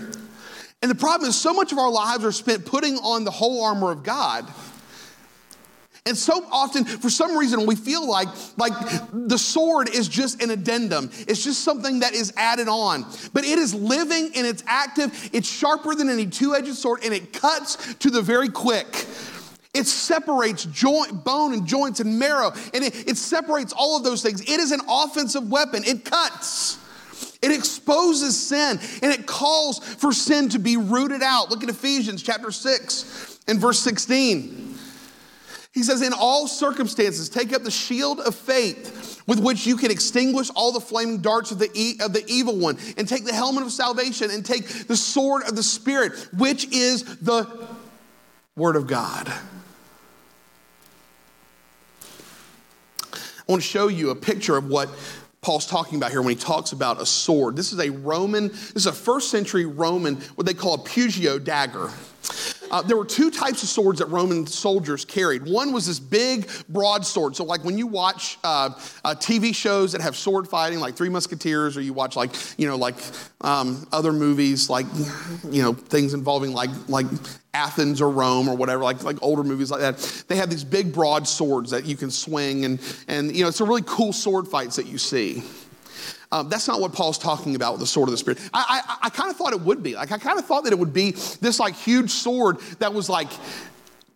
And 0.83 0.91
the 0.91 0.95
problem 0.95 1.31
is, 1.31 1.41
so 1.41 1.55
much 1.55 1.73
of 1.73 1.79
our 1.79 1.91
lives 1.91 2.23
are 2.23 2.33
spent 2.33 2.67
putting 2.67 2.97
on 2.97 3.25
the 3.25 3.31
whole 3.31 3.65
armor 3.65 3.91
of 3.91 4.03
God 4.03 4.47
and 6.07 6.17
so 6.17 6.47
often, 6.53 6.85
for 6.85 7.11
some 7.11 7.37
reason, 7.37 7.67
we 7.67 7.75
feel 7.75 8.09
like, 8.09 8.29
like 8.57 8.73
the 9.13 9.37
sword 9.37 9.89
is 9.93 10.07
just 10.07 10.41
an 10.41 10.51
addendum. 10.51 11.11
It's 11.27 11.43
just 11.43 11.65
something 11.65 12.01
that 12.01 12.15
is 12.15 12.33
added 12.37 12.69
on. 12.69 13.05
But 13.33 13.45
it 13.45 13.59
is 13.59 13.75
living 13.75 14.31
and 14.37 14.47
it's 14.47 14.63
active. 14.67 15.31
It's 15.33 15.49
sharper 15.49 15.97
than 15.97 16.09
any 16.09 16.27
two-edged 16.27 16.75
sword, 16.75 17.01
and 17.05 17.13
it 17.13 17.33
cuts 17.33 17.95
to 17.95 18.11
the 18.11 18.23
very 18.23 18.49
quick. 18.49 19.07
It 19.75 19.87
separates 19.87 20.65
joint, 20.67 21.25
bone 21.25 21.53
and 21.53 21.67
joints 21.67 22.01
and 22.01 22.19
marrow, 22.19 22.53
and 22.73 22.85
it, 22.85 23.09
it 23.09 23.17
separates 23.17 23.75
all 23.77 23.97
of 23.97 24.05
those 24.05 24.23
things. 24.23 24.41
It 24.41 24.61
is 24.61 24.71
an 24.71 24.81
offensive 24.89 25.51
weapon. 25.51 25.83
It 25.85 26.05
cuts. 26.05 26.79
It 27.43 27.53
exposes 27.53 28.39
sin 28.39 28.79
and 29.03 29.13
it 29.13 29.27
calls 29.27 29.79
for 29.79 30.13
sin 30.13 30.49
to 30.51 30.59
be 30.59 30.77
rooted 30.77 31.23
out. 31.23 31.51
Look 31.51 31.63
at 31.63 31.69
Ephesians 31.69 32.23
chapter 32.23 32.51
6 32.51 33.41
and 33.47 33.61
verse 33.61 33.79
16. 33.81 34.76
He 35.77 35.83
says, 35.83 36.01
In 36.01 36.15
all 36.15 36.49
circumstances, 36.49 37.29
take 37.29 37.53
up 37.53 37.63
the 37.63 37.71
shield 37.71 38.21
of 38.21 38.35
faith 38.35 39.23
with 39.27 39.39
which 39.39 39.67
you 39.67 39.77
can 39.77 39.91
extinguish 39.91 40.49
all 40.57 40.73
the 40.73 40.81
flaming 40.81 41.19
darts 41.19 41.51
of 41.51 41.59
the, 41.59 41.69
e- 41.75 41.99
of 42.01 42.15
the 42.15 42.25
evil 42.27 42.57
one, 42.57 42.79
and 42.97 43.07
take 43.07 43.27
the 43.27 43.35
helmet 43.35 43.63
of 43.63 43.71
salvation, 43.71 44.31
and 44.31 44.43
take 44.43 44.67
the 44.87 44.97
sword 44.97 45.43
of 45.43 45.55
the 45.55 45.63
Spirit, 45.63 46.15
which 46.39 46.65
is 46.73 47.19
the 47.19 47.69
Word 48.57 48.77
of 48.77 48.87
God. 48.87 49.31
I 53.13 53.19
want 53.47 53.61
to 53.61 53.69
show 53.69 53.89
you 53.89 54.09
a 54.09 54.17
picture 54.17 54.57
of 54.57 54.69
what 54.69 54.89
Paul's 55.43 55.67
talking 55.67 55.99
about 55.99 56.11
here 56.11 56.23
when 56.23 56.35
he 56.35 56.41
talks 56.41 56.73
about 56.73 57.03
a 57.03 57.07
sword. 57.07 57.55
This 57.55 57.75
is 57.75 57.81
a 57.81 57.91
Roman, 57.91 58.49
this 58.49 58.77
is 58.77 58.87
a 58.87 58.93
first 58.95 59.31
century 59.31 59.67
Roman, 59.67 60.17
what 60.37 60.47
they 60.47 60.55
call 60.55 60.73
a 60.73 60.79
Pugio 60.79 61.39
dagger. 61.39 61.91
Uh, 62.71 62.83
there 62.83 62.97
were 62.97 63.05
two 63.05 63.31
types 63.31 63.63
of 63.63 63.69
swords 63.69 64.01
that 64.01 64.07
Roman 64.07 64.47
soldiers 64.47 65.05
carried. 65.05 65.47
One 65.47 65.73
was 65.73 65.87
this 65.87 66.01
big 66.01 66.49
broadsword. 66.69 67.37
So, 67.37 67.45
like 67.45 67.65
when 67.65 67.79
you 67.79 67.87
watch 67.87 68.39
uh, 68.43 68.71
uh, 69.05 69.15
TV 69.15 69.55
shows 69.55 69.93
that 69.93 70.01
have 70.01 70.17
sword 70.17 70.49
fighting, 70.49 70.81
like 70.81 70.97
Three 70.97 71.09
Musketeers, 71.09 71.77
or 71.77 71.81
you 71.81 71.93
watch 71.93 72.17
like 72.17 72.35
you 72.59 72.67
know 72.67 72.77
like 72.77 72.97
um, 73.41 73.87
other 73.93 74.13
movies, 74.13 74.69
like 74.69 74.87
you 75.51 75.63
know 75.63 75.73
things 75.73 76.15
involving 76.15 76.53
like 76.53 76.71
like 76.89 77.07
Athens 77.55 78.01
or 78.01 78.11
Rome 78.11 78.49
or 78.49 78.57
whatever, 78.57 78.83
like 78.83 79.03
like 79.05 79.19
older 79.23 79.45
movies 79.45 79.71
like 79.71 79.81
that. 79.81 80.25
They 80.29 80.37
have 80.37 80.51
these 80.51 80.65
big 80.65 80.93
broad 80.93 81.27
swords 81.29 81.71
that 81.71 81.85
you 81.87 81.97
can 81.97 82.11
swing, 82.11 82.65
and 82.65 82.81
and 83.09 83.35
you 83.35 83.43
know 83.43 83.49
it's 83.49 83.61
a 83.61 83.65
really 83.65 83.85
cool 83.87 84.13
sword 84.13 84.49
fights 84.49 84.77
that 84.77 84.87
you 84.87 84.99
see. 84.99 85.43
Um, 86.33 86.49
that's 86.49 86.67
not 86.67 86.81
what 86.81 86.93
Paul's 86.93 87.19
talking 87.19 87.55
about 87.55 87.75
with 87.75 87.81
the 87.81 87.87
sword 87.87 88.09
of 88.09 88.13
the 88.13 88.19
Spirit. 88.19 88.41
I, 88.53 88.83
I, 88.87 89.07
I 89.07 89.11
kind 89.11 89.31
of 89.31 89.37
thought 89.37 89.53
it 89.53 89.61
would 89.61 89.83
be. 89.83 89.95
Like, 89.95 90.13
I 90.13 90.19
kind 90.19 90.39
of 90.39 90.45
thought 90.45 90.65
that 90.65 90.73
it 90.73 90.79
would 90.79 90.93
be 90.93 91.13
this 91.13 91.61
like 91.61 91.75
huge 91.75 92.11
sword 92.11 92.59
that 92.81 92.93
was 92.93 93.09
like 93.09 93.29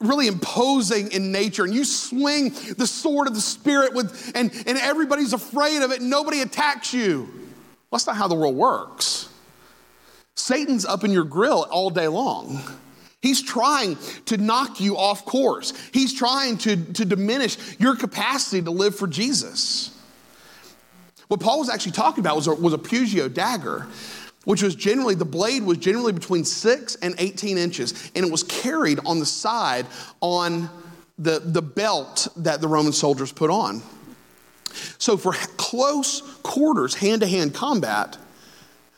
really 0.01 0.27
imposing 0.27 1.13
in 1.13 1.31
nature. 1.31 1.65
And 1.65 1.75
you 1.75 1.85
swing 1.85 2.51
the 2.77 2.87
sword 2.87 3.29
of 3.29 3.35
the 3.35 3.41
Spirit 3.41 3.95
with, 3.95 4.33
and, 4.35 4.51
and 4.67 4.79
everybody's 4.79 5.33
afraid 5.33 5.83
of 5.83 5.93
it 5.93 6.01
and 6.01 6.11
nobody 6.11 6.41
attacks 6.41 6.93
you. 6.93 7.29
Well, 7.91 7.99
that's 7.99 8.07
not 8.07 8.17
how 8.17 8.29
the 8.29 8.35
world 8.35 8.57
works. 8.57 9.29
Satan's 10.35 10.87
up 10.87 11.05
in 11.05 11.11
your 11.11 11.25
grill 11.25 11.67
all 11.71 11.91
day 11.91 12.09
long. 12.09 12.61
He's 13.21 13.43
trying 13.43 13.99
to 14.27 14.39
knock 14.39 14.81
you 14.81 14.97
off 14.97 15.27
course. 15.27 15.75
He's 15.93 16.15
trying 16.15 16.57
to, 16.59 16.77
to 16.95 17.05
diminish 17.05 17.59
your 17.79 17.95
capacity 17.95 18.63
to 18.63 18.71
live 18.71 18.97
for 18.97 19.07
Jesus. 19.07 19.95
What 21.31 21.39
Paul 21.39 21.61
was 21.61 21.69
actually 21.69 21.93
talking 21.93 22.23
about 22.23 22.35
was 22.35 22.49
a, 22.49 22.55
was 22.57 22.73
a 22.73 22.79
Pugio 22.79 23.33
dagger, 23.33 23.87
which 24.47 24.65
was 24.65 24.75
generally, 24.75 25.15
the 25.15 25.25
blade 25.25 25.63
was 25.63 25.79
generally 25.79 26.13
between 26.13 26.45
six 26.45 26.97
and 26.97 27.15
18 27.19 27.57
inches, 27.57 28.11
and 28.17 28.27
it 28.27 28.33
was 28.33 28.43
carried 28.43 28.99
on 29.07 29.21
the 29.21 29.27
side 29.27 29.87
on 30.21 30.69
the, 31.21 31.39
the 31.39 31.63
belt 31.63 32.27
that 32.35 32.61
the 32.61 32.67
Roman 32.67 32.93
soldiers 32.93 33.31
put 33.31 33.49
on. 33.49 33.81
So, 34.99 35.17
for 35.17 35.33
close 35.57 36.21
quarters, 36.43 36.97
hand 36.97 37.21
to 37.21 37.29
hand 37.29 37.55
combat, 37.55 38.19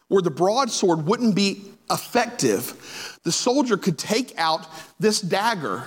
where 0.09 0.23
the 0.23 0.31
broadsword 0.31 1.05
wouldn't 1.05 1.35
be 1.35 1.63
effective, 1.91 3.19
the 3.25 3.33
soldier 3.33 3.77
could 3.77 3.99
take 3.99 4.33
out 4.39 4.67
this 4.99 5.21
dagger 5.21 5.85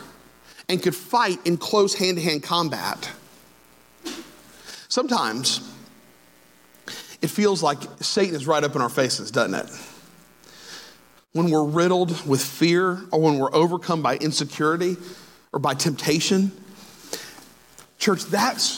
and 0.70 0.80
could 0.80 0.96
fight 0.96 1.40
in 1.44 1.58
close 1.58 1.96
hand 1.96 2.18
to 2.18 2.24
hand 2.24 2.44
combat. 2.44 3.10
Sometimes, 4.90 5.72
it 7.26 7.32
feels 7.32 7.64
like 7.64 7.80
Satan 8.02 8.36
is 8.36 8.46
right 8.46 8.64
up 8.64 8.76
in 8.76 8.82
our 8.84 8.90
faces, 8.90 9.32
doesn't 9.32 9.56
it? 9.56 9.68
When 11.34 11.50
we're 11.50 11.64
riddled 11.64 12.28
with 12.28 12.40
fear 12.40 13.02
or 13.12 13.20
when 13.20 13.40
we're 13.40 13.54
overcome 13.54 14.04
by 14.04 14.18
insecurity 14.18 14.96
or 15.52 15.58
by 15.58 15.74
temptation. 15.74 16.52
Church, 17.98 18.26
that's 18.26 18.78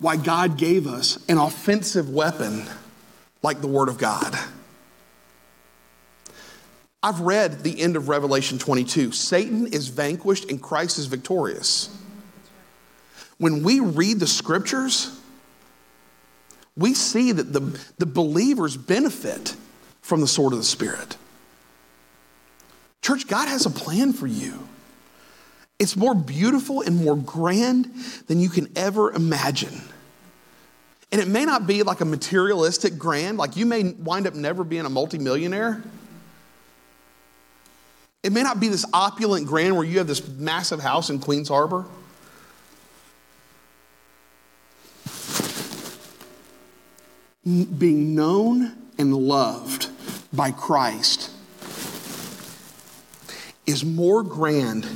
why 0.00 0.16
God 0.16 0.58
gave 0.58 0.88
us 0.88 1.24
an 1.28 1.38
offensive 1.38 2.10
weapon 2.10 2.64
like 3.44 3.60
the 3.60 3.68
Word 3.68 3.88
of 3.88 3.96
God. 3.96 4.36
I've 7.00 7.20
read 7.20 7.62
the 7.62 7.80
end 7.80 7.94
of 7.94 8.08
Revelation 8.08 8.58
22. 8.58 9.12
Satan 9.12 9.68
is 9.68 9.86
vanquished 9.86 10.50
and 10.50 10.60
Christ 10.60 10.98
is 10.98 11.06
victorious. 11.06 11.96
When 13.36 13.62
we 13.62 13.78
read 13.78 14.18
the 14.18 14.26
scriptures, 14.26 15.17
we 16.78 16.94
see 16.94 17.32
that 17.32 17.52
the, 17.52 17.78
the 17.98 18.06
believers 18.06 18.76
benefit 18.76 19.56
from 20.00 20.20
the 20.20 20.26
sword 20.26 20.52
of 20.52 20.58
the 20.60 20.64
Spirit. 20.64 21.16
Church, 23.02 23.26
God 23.26 23.48
has 23.48 23.66
a 23.66 23.70
plan 23.70 24.12
for 24.12 24.26
you. 24.26 24.66
It's 25.78 25.96
more 25.96 26.14
beautiful 26.14 26.80
and 26.80 27.04
more 27.04 27.16
grand 27.16 27.92
than 28.26 28.40
you 28.40 28.48
can 28.48 28.68
ever 28.76 29.12
imagine. 29.12 29.80
And 31.10 31.20
it 31.20 31.28
may 31.28 31.44
not 31.44 31.66
be 31.66 31.82
like 31.82 32.00
a 32.00 32.04
materialistic 32.04 32.98
grand, 32.98 33.38
like 33.38 33.56
you 33.56 33.64
may 33.66 33.92
wind 33.92 34.26
up 34.26 34.34
never 34.34 34.64
being 34.64 34.84
a 34.84 34.90
multimillionaire. 34.90 35.82
It 38.22 38.32
may 38.32 38.42
not 38.42 38.60
be 38.60 38.68
this 38.68 38.84
opulent 38.92 39.46
grand 39.46 39.76
where 39.76 39.86
you 39.86 39.98
have 39.98 40.06
this 40.06 40.26
massive 40.26 40.80
house 40.80 41.08
in 41.08 41.18
Queens 41.18 41.48
Harbor. 41.48 41.86
Being 47.78 48.14
known 48.14 48.76
and 48.98 49.14
loved 49.14 49.88
by 50.32 50.50
Christ 50.50 51.30
is 53.66 53.84
more 53.84 54.22
grand 54.22 54.86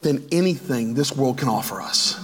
than 0.00 0.26
anything 0.32 0.94
this 0.94 1.14
world 1.14 1.38
can 1.38 1.48
offer 1.48 1.80
us. 1.80 2.22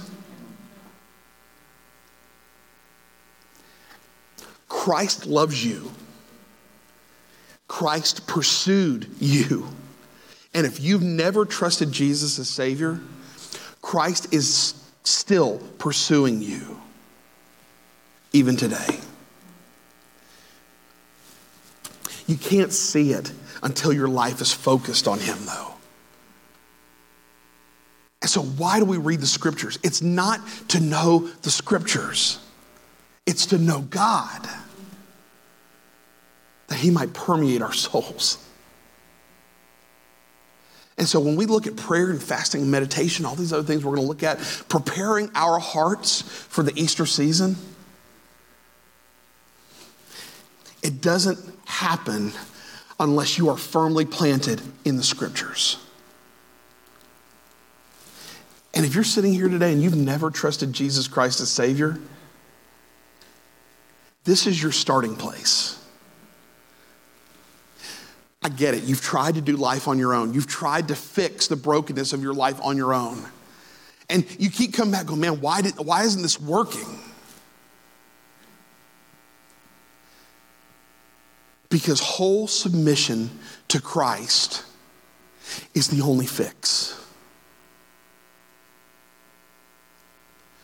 Christ 4.67 5.27
loves 5.27 5.65
you. 5.65 5.91
Christ 7.67 8.27
pursued 8.27 9.09
you. 9.19 9.67
And 10.53 10.65
if 10.65 10.79
you've 10.79 11.01
never 11.01 11.45
trusted 11.45 11.91
Jesus 11.91 12.37
as 12.37 12.49
Savior, 12.49 12.99
Christ 13.81 14.33
is 14.33 14.73
still 15.03 15.59
pursuing 15.77 16.41
you, 16.41 16.79
even 18.31 18.55
today. 18.55 18.99
You 22.27 22.37
can't 22.37 22.71
see 22.71 23.11
it 23.11 23.31
until 23.61 23.93
your 23.93 24.07
life 24.07 24.41
is 24.41 24.51
focused 24.51 25.07
on 25.07 25.19
Him, 25.19 25.37
though. 25.45 25.73
And 28.21 28.29
so, 28.29 28.41
why 28.41 28.79
do 28.79 28.85
we 28.85 28.97
read 28.97 29.19
the 29.19 29.27
scriptures? 29.27 29.77
It's 29.83 30.01
not 30.01 30.39
to 30.69 30.79
know 30.79 31.27
the 31.41 31.51
scriptures, 31.51 32.39
it's 33.25 33.47
to 33.47 33.57
know 33.57 33.81
God, 33.81 34.47
that 36.67 36.77
He 36.77 36.89
might 36.89 37.13
permeate 37.13 37.61
our 37.61 37.73
souls. 37.73 38.37
And 40.97 41.07
so, 41.07 41.19
when 41.19 41.35
we 41.35 41.45
look 41.45 41.67
at 41.67 41.75
prayer 41.75 42.11
and 42.11 42.23
fasting 42.23 42.61
and 42.61 42.71
meditation, 42.71 43.25
all 43.25 43.35
these 43.35 43.51
other 43.51 43.63
things 43.63 43.83
we're 43.83 43.95
going 43.95 44.03
to 44.03 44.07
look 44.07 44.23
at, 44.23 44.39
preparing 44.69 45.29
our 45.35 45.59
hearts 45.59 46.21
for 46.21 46.63
the 46.63 46.71
Easter 46.79 47.05
season, 47.05 47.57
it 50.81 51.01
doesn't 51.01 51.52
happen 51.65 52.31
unless 52.99 53.37
you 53.37 53.49
are 53.49 53.57
firmly 53.57 54.05
planted 54.05 54.61
in 54.85 54.97
the 54.97 55.03
scriptures. 55.03 55.77
And 58.73 58.85
if 58.85 58.95
you're 58.95 59.03
sitting 59.03 59.33
here 59.33 59.49
today 59.49 59.71
and 59.71 59.83
you've 59.83 59.95
never 59.95 60.31
trusted 60.31 60.73
Jesus 60.73 61.07
Christ 61.07 61.41
as 61.41 61.49
Savior, 61.49 61.99
this 64.23 64.47
is 64.47 64.61
your 64.61 64.71
starting 64.71 65.15
place. 65.15 65.79
I 68.41 68.49
get 68.49 68.73
it. 68.73 68.83
You've 68.83 69.01
tried 69.01 69.35
to 69.35 69.41
do 69.41 69.55
life 69.55 69.87
on 69.87 69.99
your 69.99 70.13
own. 70.13 70.33
You've 70.33 70.47
tried 70.47 70.89
to 70.89 70.95
fix 70.95 71.47
the 71.47 71.55
brokenness 71.55 72.13
of 72.13 72.21
your 72.21 72.33
life 72.33 72.59
on 72.61 72.75
your 72.77 72.93
own. 72.93 73.23
And 74.09 74.25
you 74.39 74.49
keep 74.49 74.73
coming 74.73 74.91
back 74.91 75.05
going, 75.05 75.21
man, 75.21 75.39
why, 75.39 75.61
did, 75.61 75.75
why 75.77 76.03
isn't 76.03 76.21
this 76.21 76.39
working? 76.39 76.99
Because 81.73 81.99
whole 81.99 82.45
submission 82.45 83.31
to 83.69 83.81
Christ 83.81 84.63
is 85.73 85.87
the 85.87 86.03
only 86.03 86.27
fix. 86.27 87.03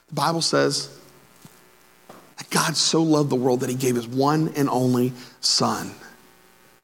The 0.09 0.13
Bible 0.13 0.41
says 0.41 0.95
that 2.37 2.47
God 2.51 2.77
so 2.77 3.01
loved 3.01 3.31
the 3.31 3.35
world 3.35 3.61
that 3.61 3.71
he 3.71 3.75
gave 3.75 3.95
his 3.95 4.07
one 4.07 4.53
and 4.55 4.69
only 4.69 5.13
Son, 5.41 5.95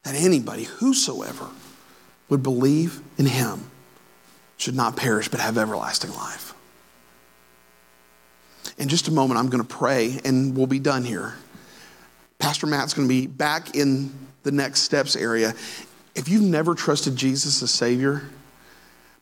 that 0.02 0.16
anybody, 0.16 0.64
whosoever, 0.64 1.48
would 2.28 2.42
believe 2.42 3.02
in 3.20 3.28
him 3.28 3.70
should 4.58 4.76
not 4.76 4.98
perish 4.98 5.28
but 5.28 5.40
have 5.40 5.56
everlasting 5.56 6.12
life. 6.16 6.56
In 8.80 8.90
just 8.90 9.08
a 9.08 9.12
moment, 9.12 9.40
I'm 9.40 9.50
going 9.50 9.64
to 9.64 9.70
pray 9.70 10.20
and 10.26 10.58
we'll 10.58 10.66
be 10.66 10.80
done 10.80 11.04
here. 11.04 11.36
Pastor 12.46 12.68
Matt's 12.68 12.94
going 12.94 13.08
to 13.08 13.12
be 13.12 13.26
back 13.26 13.76
in 13.76 14.14
the 14.44 14.52
next 14.52 14.82
steps 14.82 15.16
area. 15.16 15.56
If 16.14 16.30
you've 16.30 16.44
never 16.44 16.76
trusted 16.76 17.16
Jesus 17.16 17.64
as 17.64 17.72
Savior, 17.72 18.22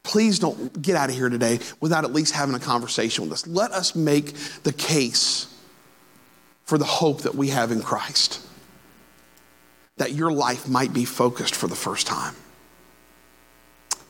please 0.04 0.40
don't 0.40 0.82
get 0.82 0.98
out 0.98 1.10
of 1.10 1.16
here 1.16 1.30
today 1.30 1.60
without 1.80 2.04
at 2.04 2.12
least 2.12 2.34
having 2.34 2.54
a 2.54 2.60
conversation 2.60 3.24
with 3.24 3.32
us. 3.32 3.48
Let 3.48 3.72
us 3.72 3.96
make 3.96 4.34
the 4.64 4.74
case 4.74 5.48
for 6.66 6.78
the 6.78 6.84
hope 6.84 7.22
that 7.22 7.34
we 7.34 7.48
have 7.48 7.72
in 7.72 7.82
Christ, 7.82 8.46
that 9.96 10.12
your 10.12 10.34
life 10.34 10.68
might 10.68 10.92
be 10.92 11.06
focused 11.06 11.56
for 11.56 11.68
the 11.68 11.78
first 11.78 12.06
time. 12.06 12.36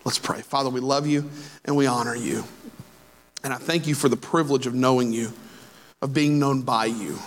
Let's 0.05 0.17
pray. 0.17 0.41
Father, 0.41 0.71
we 0.71 0.79
love 0.79 1.05
you 1.05 1.29
and 1.65 1.75
we 1.77 1.85
honor 1.85 2.15
you. 2.15 2.45
And 3.43 3.53
I 3.53 3.57
thank 3.57 3.85
you 3.85 3.93
for 3.93 4.09
the 4.09 4.17
privilege 4.17 4.65
of 4.65 4.73
knowing 4.73 5.13
you 5.13 5.33
of 6.01 6.13
being 6.13 6.37
known 6.39 6.63
by 6.63 6.85
you, 6.85 7.19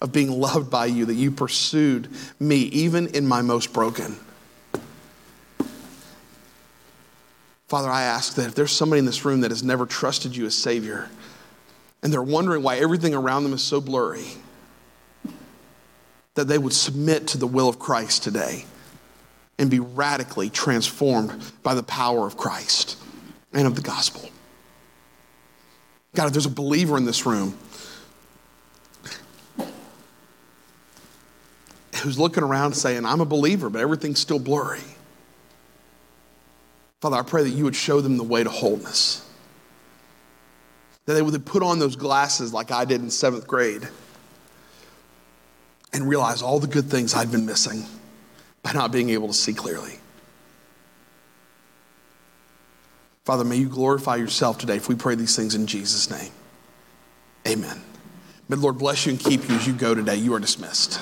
of 0.00 0.12
being 0.12 0.30
loved 0.30 0.70
by 0.70 0.86
you, 0.86 1.06
that 1.06 1.14
you 1.14 1.30
pursued 1.30 2.08
me 2.38 2.56
even 2.56 3.08
in 3.08 3.26
my 3.26 3.42
most 3.42 3.72
broken. 3.72 4.16
Father, 7.66 7.90
I 7.90 8.02
ask 8.02 8.34
that 8.36 8.46
if 8.46 8.54
there's 8.54 8.72
somebody 8.72 9.00
in 9.00 9.04
this 9.04 9.24
room 9.24 9.42
that 9.42 9.50
has 9.50 9.62
never 9.62 9.84
trusted 9.84 10.34
you 10.34 10.46
as 10.46 10.54
Savior, 10.54 11.10
and 12.02 12.12
they're 12.12 12.22
wondering 12.22 12.62
why 12.62 12.76
everything 12.76 13.14
around 13.14 13.42
them 13.42 13.52
is 13.52 13.62
so 13.62 13.80
blurry, 13.80 14.26
that 16.34 16.44
they 16.44 16.56
would 16.56 16.72
submit 16.72 17.26
to 17.26 17.38
the 17.38 17.46
will 17.46 17.68
of 17.68 17.78
Christ 17.78 18.22
today 18.22 18.64
and 19.58 19.68
be 19.68 19.80
radically 19.80 20.48
transformed 20.48 21.52
by 21.62 21.74
the 21.74 21.82
power 21.82 22.26
of 22.26 22.36
Christ 22.36 22.96
and 23.52 23.66
of 23.66 23.74
the 23.74 23.82
gospel. 23.82 24.30
God, 26.14 26.28
if 26.28 26.32
there's 26.32 26.46
a 26.46 26.50
believer 26.50 26.96
in 26.96 27.04
this 27.04 27.26
room 27.26 27.58
who's 31.98 32.18
looking 32.18 32.42
around 32.42 32.74
saying, 32.74 33.04
I'm 33.04 33.20
a 33.20 33.24
believer, 33.24 33.70
but 33.70 33.80
everything's 33.80 34.20
still 34.20 34.38
blurry. 34.38 34.80
Father, 37.00 37.16
I 37.16 37.22
pray 37.22 37.44
that 37.44 37.50
you 37.50 37.64
would 37.64 37.76
show 37.76 38.00
them 38.00 38.16
the 38.16 38.24
way 38.24 38.42
to 38.42 38.50
wholeness. 38.50 39.24
That 41.06 41.14
they 41.14 41.22
would 41.22 41.46
put 41.46 41.62
on 41.62 41.78
those 41.78 41.96
glasses 41.96 42.52
like 42.52 42.70
I 42.70 42.84
did 42.84 43.00
in 43.00 43.10
seventh 43.10 43.46
grade 43.46 43.88
and 45.92 46.08
realize 46.08 46.42
all 46.42 46.60
the 46.60 46.66
good 46.66 46.90
things 46.90 47.14
I'd 47.14 47.30
been 47.30 47.46
missing 47.46 47.84
by 48.62 48.72
not 48.72 48.92
being 48.92 49.10
able 49.10 49.28
to 49.28 49.34
see 49.34 49.54
clearly. 49.54 49.98
Father, 53.24 53.44
may 53.44 53.56
you 53.56 53.68
glorify 53.68 54.16
yourself 54.16 54.58
today 54.58 54.76
if 54.76 54.88
we 54.88 54.94
pray 54.94 55.14
these 55.14 55.36
things 55.36 55.54
in 55.54 55.66
Jesus' 55.66 56.10
name. 56.10 56.32
Amen. 57.46 57.80
May 58.48 58.56
the 58.56 58.62
Lord 58.62 58.78
bless 58.78 59.06
you 59.06 59.12
and 59.12 59.20
keep 59.20 59.48
you 59.48 59.54
as 59.54 59.66
you 59.66 59.74
go 59.74 59.94
today. 59.94 60.16
You 60.16 60.34
are 60.34 60.40
dismissed. 60.40 61.00